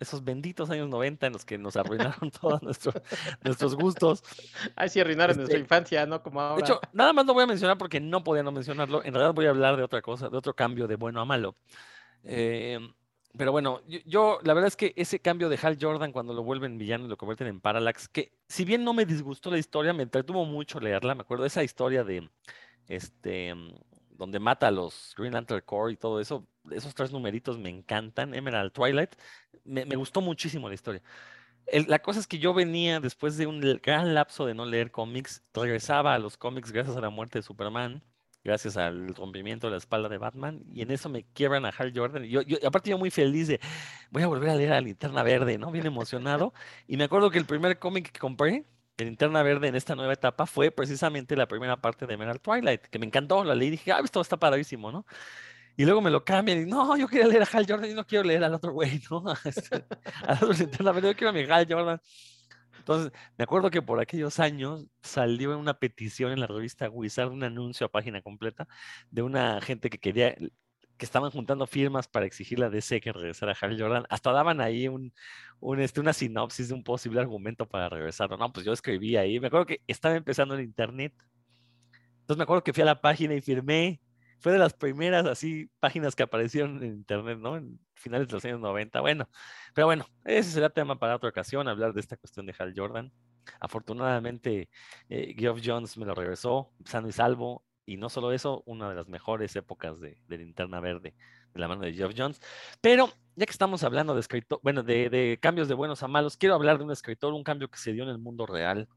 [0.00, 2.94] esos benditos años 90 en los que nos arruinaron todos nuestros,
[3.42, 4.22] nuestros gustos.
[4.76, 6.22] Ay, sí, arruinaron nuestra Este, infancia, ¿no?
[6.22, 6.56] Como ahora.
[6.56, 9.04] De hecho, nada más lo voy a mencionar porque no podía no mencionarlo.
[9.04, 11.56] En realidad voy a hablar de otra cosa, de otro cambio de bueno a malo.
[12.24, 12.78] Eh,
[13.36, 16.78] pero bueno, yo, la verdad es que ese cambio de Hal Jordan cuando lo vuelven
[16.78, 20.04] villano y lo convierten en Parallax, que si bien no me disgustó la historia, me
[20.04, 21.16] entretuvo mucho leerla.
[21.16, 22.28] Me acuerdo de esa historia de
[22.86, 23.74] este mm,
[24.10, 26.46] donde mata a los Green Lantern Corps y todo eso.
[26.70, 28.34] Esos tres numeritos me encantan.
[28.34, 29.16] Emerald Twilight.
[29.64, 31.02] Me, gustó muchísimo la historia.
[31.88, 35.42] La cosa es que yo venía después de un gran lapso de no leer cómics,
[35.54, 38.02] regresaba a los cómics gracias a la muerte de Superman,
[38.44, 41.92] gracias al rompimiento de la espalda de Batman, y en eso me quiebran a Hal
[41.94, 42.24] Jordan.
[42.24, 43.60] Y yo, yo- aparte yo muy feliz de,
[44.10, 45.70] voy a volver a leer a Linterna Verde, ¿no?
[45.70, 46.52] Bien emocionado.
[46.86, 48.66] Y me acuerdo que el primer cómic que compré
[48.96, 52.82] de Linterna Verde en esta nueva etapa fue precisamente la primera parte de Emerald Twilight,
[52.82, 55.04] que me encantó, la leí y dije, ah, esto está padrísimo, ¿no?
[55.76, 58.06] Y luego me lo cambian y no, yo quería leer a Hal Jordan y no
[58.06, 59.24] quiero leer al otro güey, ¿no?
[60.26, 62.00] Al otro Linterna Verde, yo quiero a mi Hal Jordan.
[62.84, 67.42] Entonces, me acuerdo que por aquellos años salió una petición en la revista Wizard, un
[67.42, 68.68] anuncio a página completa
[69.10, 73.52] de una gente que quería, que estaban juntando firmas para exigirle a DC que regresara
[73.52, 74.04] a Hal Jordan.
[74.10, 74.86] Hasta daban ahí
[75.78, 78.36] este, una sinopsis de un posible argumento para regresarlo.
[78.36, 79.40] No, pues yo escribí ahí.
[79.40, 81.14] Me acuerdo que estaba empezando en internet.
[82.20, 84.00] Entonces me acuerdo que fui a la página y firmé.
[84.44, 87.56] Fue de las primeras así páginas que aparecieron en internet, ¿no?
[87.56, 89.00] En finales de los años 90.
[89.00, 89.26] Bueno,
[89.72, 93.10] pero bueno, ese será tema para otra ocasión, hablar de esta cuestión de Hal Jordan.
[93.58, 94.68] Afortunadamente,
[95.08, 97.64] eh, Geoff Jones me lo regresó, sano y salvo.
[97.86, 101.14] Y no solo eso, una de las mejores épocas de, de Linterna Verde,
[101.54, 102.38] de la mano de Geoff Jones.
[102.82, 106.36] Pero ya que estamos hablando de escritor, bueno, de, de cambios de buenos a malos,
[106.36, 108.90] quiero hablar de un escritor, un cambio que se dio en el mundo real.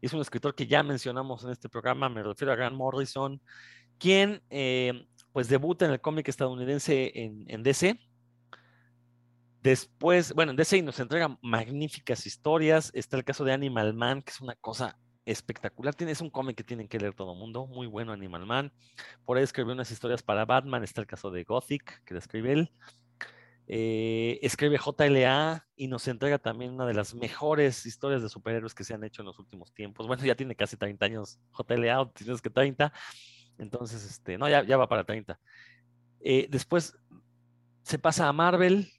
[0.00, 3.40] Y es un escritor que ya mencionamos en este programa, me refiero a Grant Morrison,
[3.98, 7.98] quien eh, pues debuta en el cómic estadounidense en, DC.
[9.62, 12.90] Después, bueno, en DC nos entrega magníficas historias.
[12.94, 15.94] Está el caso de Animal Man, que es una cosa espectacular.
[15.94, 17.66] Tiene, es un cómic que tienen que leer todo el mundo.
[17.66, 18.72] Muy bueno Animal Man.
[19.24, 20.82] Por ahí escribió unas historias para Batman.
[20.84, 22.72] Está el caso de Gothic, que lo escribe él.
[23.70, 28.82] Eh, escribe JLA y nos entrega también una de las mejores historias de superhéroes que
[28.82, 30.06] se han hecho en los últimos tiempos.
[30.06, 32.90] Bueno, ya tiene casi 30 años JLA, tienes que 30.
[33.58, 35.38] Entonces, este, no, ya, va para 30.
[36.20, 36.96] Eh, después
[37.82, 38.90] se pasa a Marvel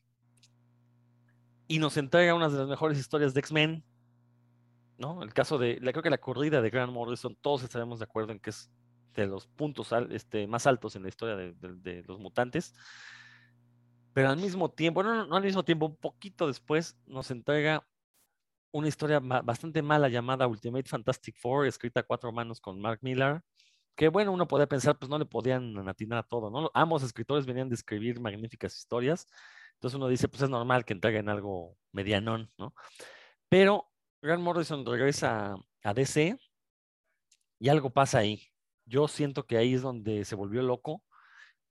[1.68, 3.84] y nos entrega una de las mejores historias de X-Men.
[4.98, 5.24] ¿no?
[5.24, 8.34] El caso de, la, creo que la corrida de Grant Morrison, todos estaremos de acuerdo
[8.34, 8.70] en que es
[9.16, 12.74] de los puntos este, más altos en la historia de, los mutantes.
[14.14, 17.86] Pero al mismo tiempo, no, no al mismo tiempo, un poquito después nos entrega
[18.72, 23.44] una historia bastante mala llamada Ultimate Fantastic Four, escrita a cuatro manos con Mark Millar,
[24.00, 26.72] que bueno, uno podía pensar, pues no le podían atinar a todo, ¿no?
[26.74, 29.28] Ambos escritores venían de escribir magníficas historias,
[29.74, 32.74] entonces uno dice, pues es normal que entreguen algo medianón, ¿no?
[33.50, 33.92] Pero
[34.22, 36.40] Grant Morrison regresa a DC
[37.60, 38.48] y algo pasa ahí.
[38.86, 41.04] Yo siento que ahí es donde se volvió loco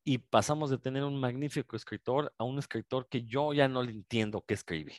[0.05, 3.93] y pasamos de tener un magnífico escritor a un escritor que yo ya no le
[3.93, 4.99] entiendo qué escribe.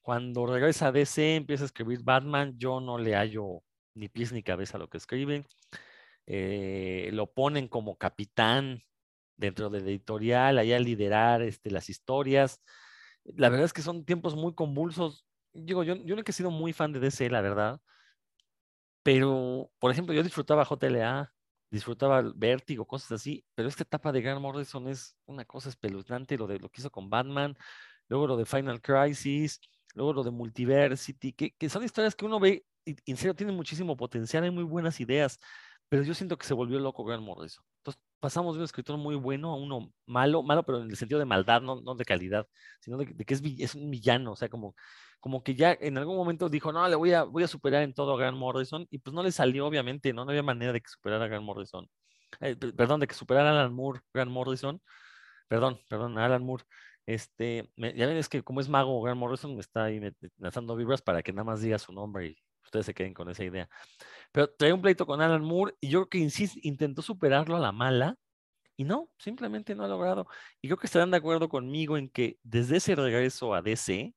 [0.00, 4.44] Cuando regresa a DC, empieza a escribir Batman, yo no le hallo ni pies ni
[4.44, 5.44] cabeza a lo que escribe.
[6.26, 8.82] Eh, lo ponen como capitán
[9.36, 12.62] dentro del editorial, allá a liderar este, las historias.
[13.24, 15.26] La verdad es que son tiempos muy convulsos.
[15.52, 17.80] Digo, yo, yo no he sido muy fan de DC, la verdad.
[19.02, 21.32] Pero, por ejemplo, yo disfrutaba JLA,
[21.70, 26.46] disfrutaba Vértigo, cosas así, pero esta etapa de Grant Morrison es una cosa espeluznante, lo
[26.46, 27.56] de lo que hizo con Batman,
[28.08, 29.60] luego lo de Final Crisis,
[29.94, 33.56] luego lo de Multiversity, que, que son historias que uno ve y en serio tienen
[33.56, 35.40] muchísimo potencial, hay muy buenas ideas,
[35.88, 37.64] pero yo siento que se volvió loco Grant Morrison.
[37.78, 41.18] Entonces pasamos de un escritor muy bueno a uno malo, malo, pero en el sentido
[41.18, 42.46] de maldad, no, no de calidad,
[42.80, 44.74] sino de, que es, un villano, o sea, como,
[45.20, 47.94] como que ya en algún momento dijo, no, le voy a, voy a superar en
[47.94, 50.80] todo a Grant Morrison, y pues no le salió, obviamente, no, no había manera de
[50.80, 51.88] que superara a Grant Morrison.
[52.40, 54.80] Eh, perdón, de que superara a Alan Moore, Grant Morrison,
[55.48, 56.64] perdón, perdón, Alan Moore.
[57.06, 60.00] Este, ya ven, que como es mago, Grant Morrison me está ahí
[60.38, 63.44] lanzando vibras para que nada más diga su nombre y ustedes se queden con esa
[63.44, 63.68] idea.
[64.32, 67.60] Pero trae un pleito con Alan Moore y yo creo que insist, intentó superarlo a
[67.60, 68.16] la mala
[68.76, 70.26] y no, simplemente no ha logrado.
[70.60, 74.14] Y creo que estarán de acuerdo conmigo en que desde ese regreso a DC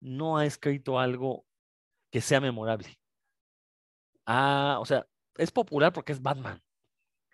[0.00, 1.44] no ha escrito algo
[2.10, 2.98] que sea memorable.
[4.26, 6.62] Ah, o sea, es popular porque es Batman,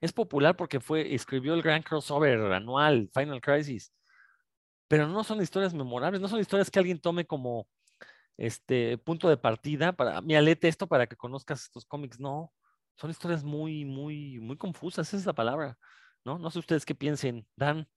[0.01, 3.93] Es popular porque fue, escribió el gran crossover anual, Final Crisis.
[4.89, 7.67] Pero no son historias memorables, no son historias que alguien tome como
[8.37, 12.19] este punto de partida para, mira, léete esto para que conozcas estos cómics.
[12.19, 12.53] No,
[12.97, 15.79] son historias muy, muy, muy confusas, esa es la palabra,
[16.25, 16.39] ¿no?
[16.39, 17.89] No sé ustedes qué piensen, Dan.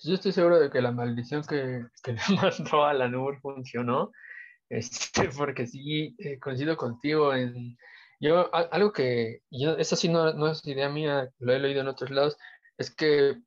[0.00, 4.12] Yo estoy seguro de que la maldición que, que le mandó a la Nur funcionó,
[4.68, 7.76] este, porque sí, eh, coincido contigo en...
[8.20, 11.88] Yo, algo que, yo, eso sí no, no, es idea mía, lo he leído en
[11.88, 12.36] otros lados,
[12.76, 13.40] es que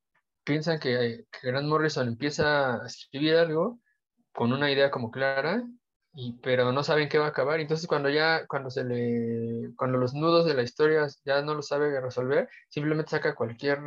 [0.46, 3.82] piensan que, que Grant Morrison empieza a escribir algo
[4.34, 5.64] con una idea como clara,
[6.14, 7.60] y, pero no saben qué va a acabar.
[7.60, 11.62] Entonces cuando ya, cuando se le, cuando los nudos de la historia ya no lo
[11.62, 13.80] sabe resolver, simplemente saca cualquier,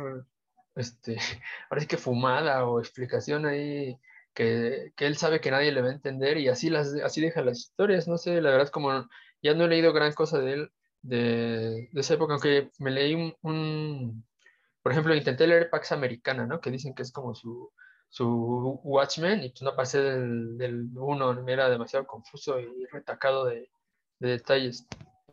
[0.75, 1.17] este,
[1.69, 3.97] ahora sí que fumada o explicación ahí
[4.33, 7.41] que, que, él sabe que nadie le va a entender y así las, así deja
[7.41, 8.07] las historias.
[8.07, 9.07] No sé, la verdad como
[9.41, 10.71] ya no he leído gran cosa de él
[11.01, 14.25] de, de esa época, aunque me leí un, un,
[14.81, 16.61] por ejemplo, intenté leer Pax Americana, ¿no?
[16.61, 17.71] Que dicen que es como su,
[18.15, 23.43] su Watchmen y pues no pasé del, del uno, me era demasiado confuso y retacado
[23.43, 23.69] de,
[24.19, 24.87] de detalles.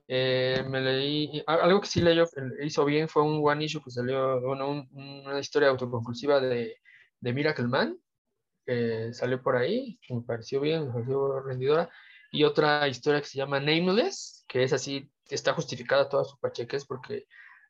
[0.08, 2.24] Eh, me leí, algo que sí leyó,
[2.60, 6.76] hizo bien fue un one issue que salió, bueno, una historia autoconclusiva de,
[7.20, 7.96] de Miracle Man,
[8.66, 11.88] que salió por ahí, me pareció bien, me pareció rendidora,
[12.32, 16.84] y otra historia que se llama Nameless, que es así, está justificada toda su pacheques
[16.84, 17.26] porque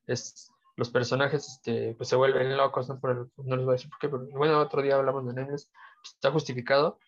[0.06, 0.50] es
[0.82, 2.98] los personajes este, pues se vuelven locos, ¿no?
[2.98, 5.70] Por no les voy a decir por qué, pero bueno, otro día hablamos de Nameless,
[6.02, 6.98] está justificado,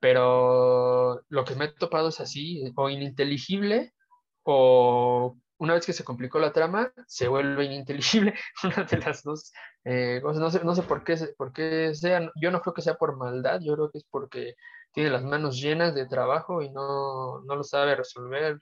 [0.00, 3.94] pero lo que me he topado es así, o ininteligible,
[4.42, 9.52] o una vez que se complicó la trama, se vuelve ininteligible, una de las dos
[9.84, 12.96] eh, No sé, no sé por, qué, por qué sea, yo no creo que sea
[12.96, 14.56] por maldad, yo creo que es porque
[14.92, 18.58] tiene las manos llenas de trabajo y no, no lo sabe resolver.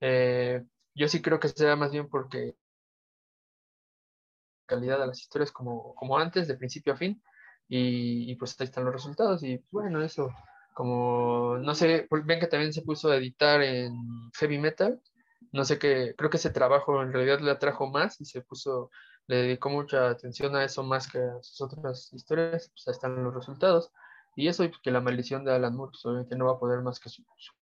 [0.00, 0.62] Eh,
[0.94, 2.56] yo sí creo que sea más bien porque
[4.66, 7.22] calidad de las historias como, como antes, de principio a fin,
[7.68, 10.30] y, pues ahí están los resultados, y bueno, eso,
[10.74, 13.94] como, no sé, ven que también se puso a editar en
[14.34, 15.00] heavy metal,
[15.52, 18.90] no sé qué, creo que ese trabajo en realidad le atrajo más y se puso,
[19.26, 23.22] le dedicó mucha atención a eso más que a sus otras historias, pues ahí están
[23.22, 23.90] los resultados,
[24.36, 26.82] y eso, y que la maldición de Alan Moore, pues obviamente no va a poder
[26.82, 27.24] más que su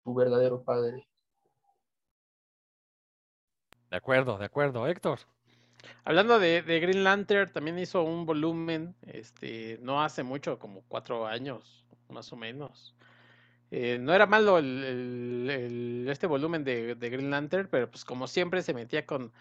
[0.06, 1.08] verdadero padre.
[3.94, 5.20] De acuerdo, de acuerdo, Héctor.
[6.06, 11.86] Hablando de, Green Lantern, también hizo un volumen, este, no hace mucho, como cuatro años,
[12.10, 12.96] más o menos.
[13.72, 18.74] Eh, no era malo el, este volumen de, Green Lantern, pero pues como siempre se
[18.74, 19.32] metía con,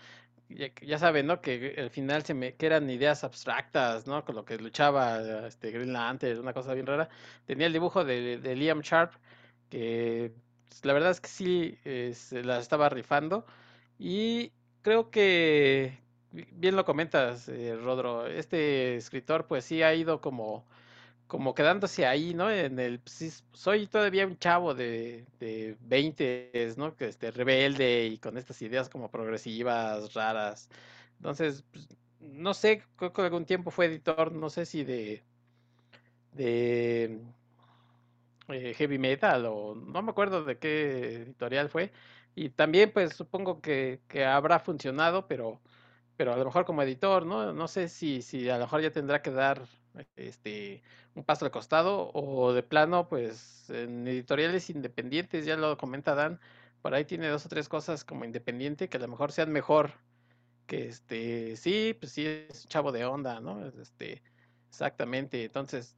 [0.49, 1.41] ya, saben, ¿no?
[1.41, 4.25] Que al final se me, que eran ideas abstractas, ¿no?
[4.25, 7.09] Con lo que luchaba este Green Lantern, una cosa bien rara.
[7.47, 9.13] Tenía el dibujo de, Liam Sharp,
[9.71, 10.33] que
[10.69, 11.79] pues, la verdad es que sí
[12.15, 13.47] se la estaba rifando.
[13.99, 16.02] Y creo que,
[16.33, 20.65] bien lo comentas, eh, Rodro, este escritor pues sí ha ido como,
[21.27, 22.51] como quedándose ahí, ¿no?
[22.51, 26.97] En el, pues, soy todavía un chavo de, de 20, ¿no?
[26.97, 30.69] Que este, rebelde y con estas ideas como progresivas, raras.
[31.19, 31.89] Entonces, pues,
[32.21, 35.23] no sé, creo que algún tiempo fue editor, no sé si de,
[36.33, 37.21] de
[38.49, 41.93] eh, heavy metal o no me acuerdo de qué editorial fue.
[42.35, 45.61] Y también pues supongo que, que habrá funcionado, pero
[46.23, 47.53] pero a lo mejor como editor, ¿no?
[47.53, 49.67] No sé si, si a lo mejor ya tendrá que dar
[50.15, 50.81] este
[51.17, 56.39] un paso al costado o de plano, pues en editoriales independientes, ya lo comenta Dan,
[56.81, 59.95] por ahí tiene dos o tres cosas como independiente que a lo mejor sean mejor
[60.69, 63.67] que este, sí, pues sí es chavo de onda, ¿no?
[63.67, 64.23] Este,
[64.69, 65.97] exactamente, entonces,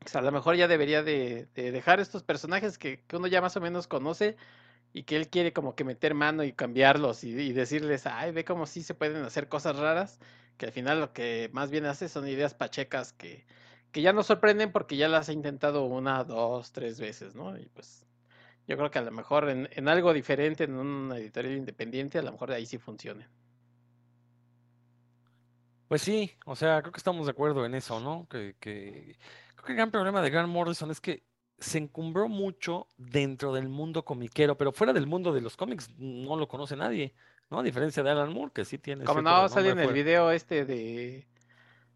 [0.00, 3.56] pues a lo mejor ya debería de, de dejar estos personajes que uno ya más
[3.56, 4.36] o menos conoce
[4.92, 8.66] y que él quiere como que meter mano y cambiarlos y, decirles, ay, ve cómo
[8.66, 10.18] sí se pueden hacer cosas raras,
[10.56, 13.46] que al final lo que más bien hace son ideas pachecas que,
[13.92, 17.56] que ya nos sorprenden porque ya las ha intentado una, dos, tres veces, ¿no?
[17.58, 18.06] Y pues
[18.66, 22.22] yo creo que a lo mejor en, en algo diferente, en una editorial independiente, a
[22.22, 23.26] lo mejor ahí sí funcione.
[25.88, 28.28] Pues sí, o sea, creo que estamos de acuerdo en eso, ¿no?
[28.28, 29.16] Que, que
[29.56, 31.24] creo que el gran problema de Grant Morrison es que
[31.60, 36.36] se encumbró mucho dentro del mundo comiquero, pero fuera del mundo de los cómics no
[36.36, 37.14] lo conoce nadie,
[37.50, 37.60] ¿no?
[37.60, 39.04] A diferencia de Alan Moore, que sí tiene.
[39.04, 41.26] Como no sale en el video este de.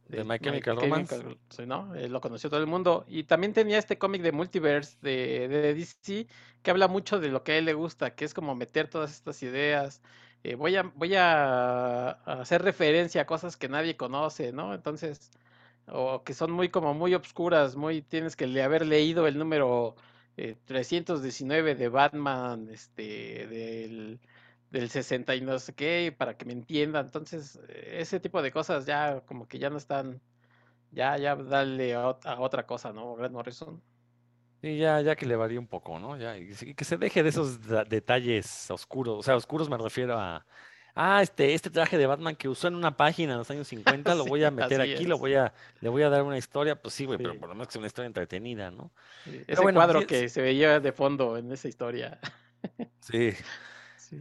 [0.08, 1.24] De, My Chemical Romance.
[1.66, 1.94] ¿no?
[1.94, 3.06] lo conoció todo el mundo.
[3.08, 6.26] Y también tenía este cómic de Multiverse de, de, DC
[6.62, 9.12] que habla mucho de lo que a él le gusta, que es como meter todas
[9.12, 10.02] estas ideas.
[10.42, 14.74] Eh, voy a, voy a hacer referencia a cosas que nadie conoce, ¿no?
[14.74, 15.30] Entonces
[15.88, 19.96] o que son muy como muy obscuras, muy tienes que haber leído el número
[20.36, 24.20] 319 eh, de Batman, este, del,
[24.70, 27.06] del 60 y no sé qué, para que me entiendan.
[27.06, 30.20] Entonces, ese tipo de cosas ya como que ya no están,
[30.92, 32.08] ya, ya dale a,
[32.38, 33.14] otra cosa, ¿no?
[33.14, 33.82] Grant Morrison.
[34.62, 36.16] Sí, ya, ya que le varía un poco, ¿no?
[36.16, 39.18] Ya, y que se deje de esos detalles oscuros.
[39.18, 40.46] O sea, oscuros me refiero a,
[40.94, 44.14] ah, este, este traje de Batman que usó en una página en los años 50,
[44.14, 46.94] lo voy a meter aquí, lo voy a, le voy a dar una historia, pues
[46.94, 48.90] sí, güey, pero por lo menos que sea una historia entretenida, ¿no?
[49.46, 52.18] ese cuadro que se veía de fondo en esa historia.
[53.00, 53.34] Sí.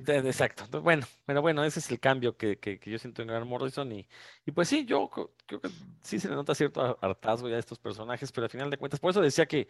[0.06, 0.82] Exacto.
[0.82, 4.08] Bueno, pero bueno, ese es el cambio que, que, yo siento en Grant Morrison y,
[4.46, 5.70] y, pues sí, yo creo que
[6.02, 9.00] sí se le nota cierto hartazgo ya de estos personajes, pero al final de cuentas,
[9.00, 9.68] por eso decía que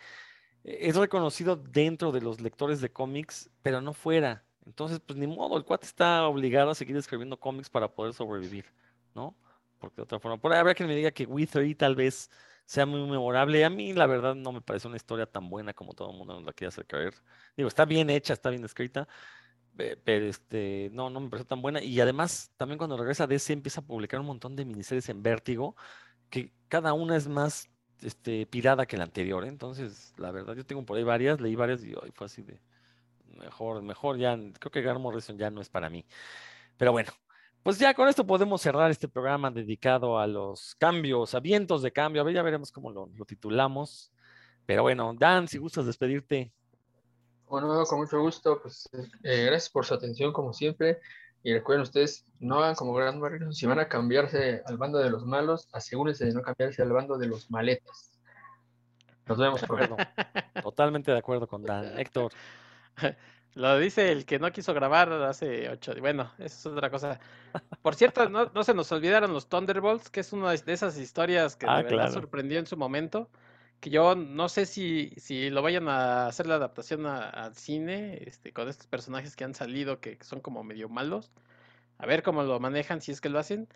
[0.64, 4.44] es reconocido dentro de los lectores de cómics, pero no fuera.
[4.66, 8.66] Entonces, pues ni modo, el cuate está obligado a seguir escribiendo cómics para poder sobrevivir,
[9.14, 9.36] ¿no?
[9.80, 12.30] Porque de otra forma, por ahí habrá que me diga que Withery tal vez
[12.66, 13.66] sea muy memorable.
[13.66, 16.36] A mí, la verdad, no me parece una historia tan buena como todo el mundo
[16.36, 17.14] nos la quiere hacer creer.
[17.58, 19.08] Digo, está bien hecha, está bien escrita,
[19.76, 21.82] pero este, no, no me parece tan buena.
[21.82, 25.76] Y además, también cuando regresa DC empieza a publicar un montón de miniseries en Vértigo,
[26.30, 27.70] que cada una es más
[28.02, 29.44] este, pirada que la anterior.
[29.46, 29.48] ¿eh?
[29.50, 32.62] Entonces, la verdad, yo tengo por ahí varias, leí varias y hoy fue así de
[33.38, 36.06] mejor, mejor ya, creo que Gar Morrison ya no es para mí.
[36.78, 37.12] Pero bueno,
[37.64, 41.94] pues ya con esto podemos cerrar este programa dedicado a los cambios, a vientos de
[41.94, 42.22] cambio.
[42.22, 44.12] A ver, ya veremos cómo lo, titulamos.
[44.66, 46.52] Pero bueno, Dan, si gustas despedirte.
[47.48, 48.62] Bueno, con mucho gusto.
[48.62, 48.90] Pues
[49.24, 51.00] eh, gracias por su atención, como siempre.
[51.42, 53.54] Y recuerden ustedes, no hagan como Gran Morrison.
[53.54, 57.18] Si van a cambiarse al bando de los malos, asegúrense de no cambiarse al bando
[57.18, 58.12] de los maletas.
[59.26, 59.62] Nos vemos.
[60.62, 61.98] Totalmente de acuerdo con Dan.
[61.98, 62.34] Héctor.
[63.56, 65.94] Lo dice el que no quiso grabar hace ocho.
[66.00, 67.20] Bueno, eso es otra cosa.
[67.84, 71.56] Por cierto, no, no se nos olvidaron los Thunderbolts, que es una de esas historias
[71.56, 73.30] que ah, me sorprendió en su momento.
[73.80, 78.54] Que yo no sé si, si lo vayan a hacer la adaptación al cine, este,
[78.54, 81.32] con estos personajes que han salido, que son como medio malos.
[82.00, 83.68] A ver cómo lo manejan, si es que lo hacen.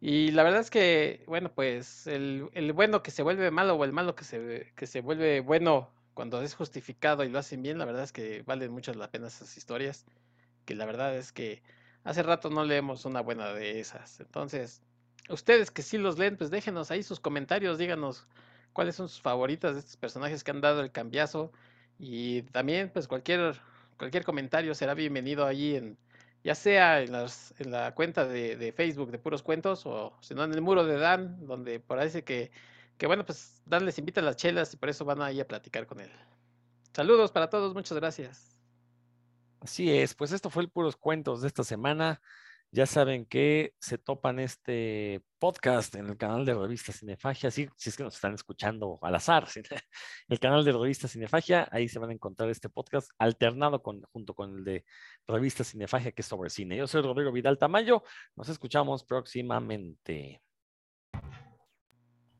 [0.00, 3.84] Y la verdad es que, bueno, pues el, el bueno que se vuelve malo o
[3.84, 7.78] el malo que se, que se vuelve bueno cuando es justificado y lo hacen bien,
[7.78, 10.06] la verdad es que valen mucho la pena esas historias,
[10.64, 11.62] que la verdad es que
[12.04, 14.20] hace rato no leemos una buena de esas.
[14.20, 14.82] Entonces,
[15.28, 18.26] ustedes que sí los leen, pues déjenos ahí sus comentarios, díganos
[18.72, 21.52] cuáles son sus favoritas de estos personajes que han dado el cambiazo
[21.98, 23.60] y también pues cualquier
[23.98, 25.98] cualquier comentario será bienvenido allí en
[26.42, 30.34] ya sea en, las, en la cuenta de, de Facebook de Puros Cuentos o si
[30.34, 32.50] no en el muro de Dan, donde parece que
[33.00, 35.48] que bueno, pues Dan les invita a las chelas y por eso van ahí a
[35.48, 36.12] platicar con él.
[36.92, 38.54] Saludos para todos, muchas gracias.
[39.58, 42.20] Así es, pues esto fue el puros cuentos de esta semana.
[42.70, 47.96] Ya saben que se topan este podcast en el canal de Revista Cinefagia, si, es
[47.96, 49.48] que nos están escuchando al azar,
[50.28, 54.34] el canal de Revista Cinefagia, ahí se van a encontrar este podcast alternado con, junto
[54.34, 54.84] con el de
[55.26, 56.76] Revista Cinefagia, que es sobre cine.
[56.76, 58.04] Yo soy Rodrigo Vidal Tamayo,
[58.36, 60.42] nos escuchamos próximamente.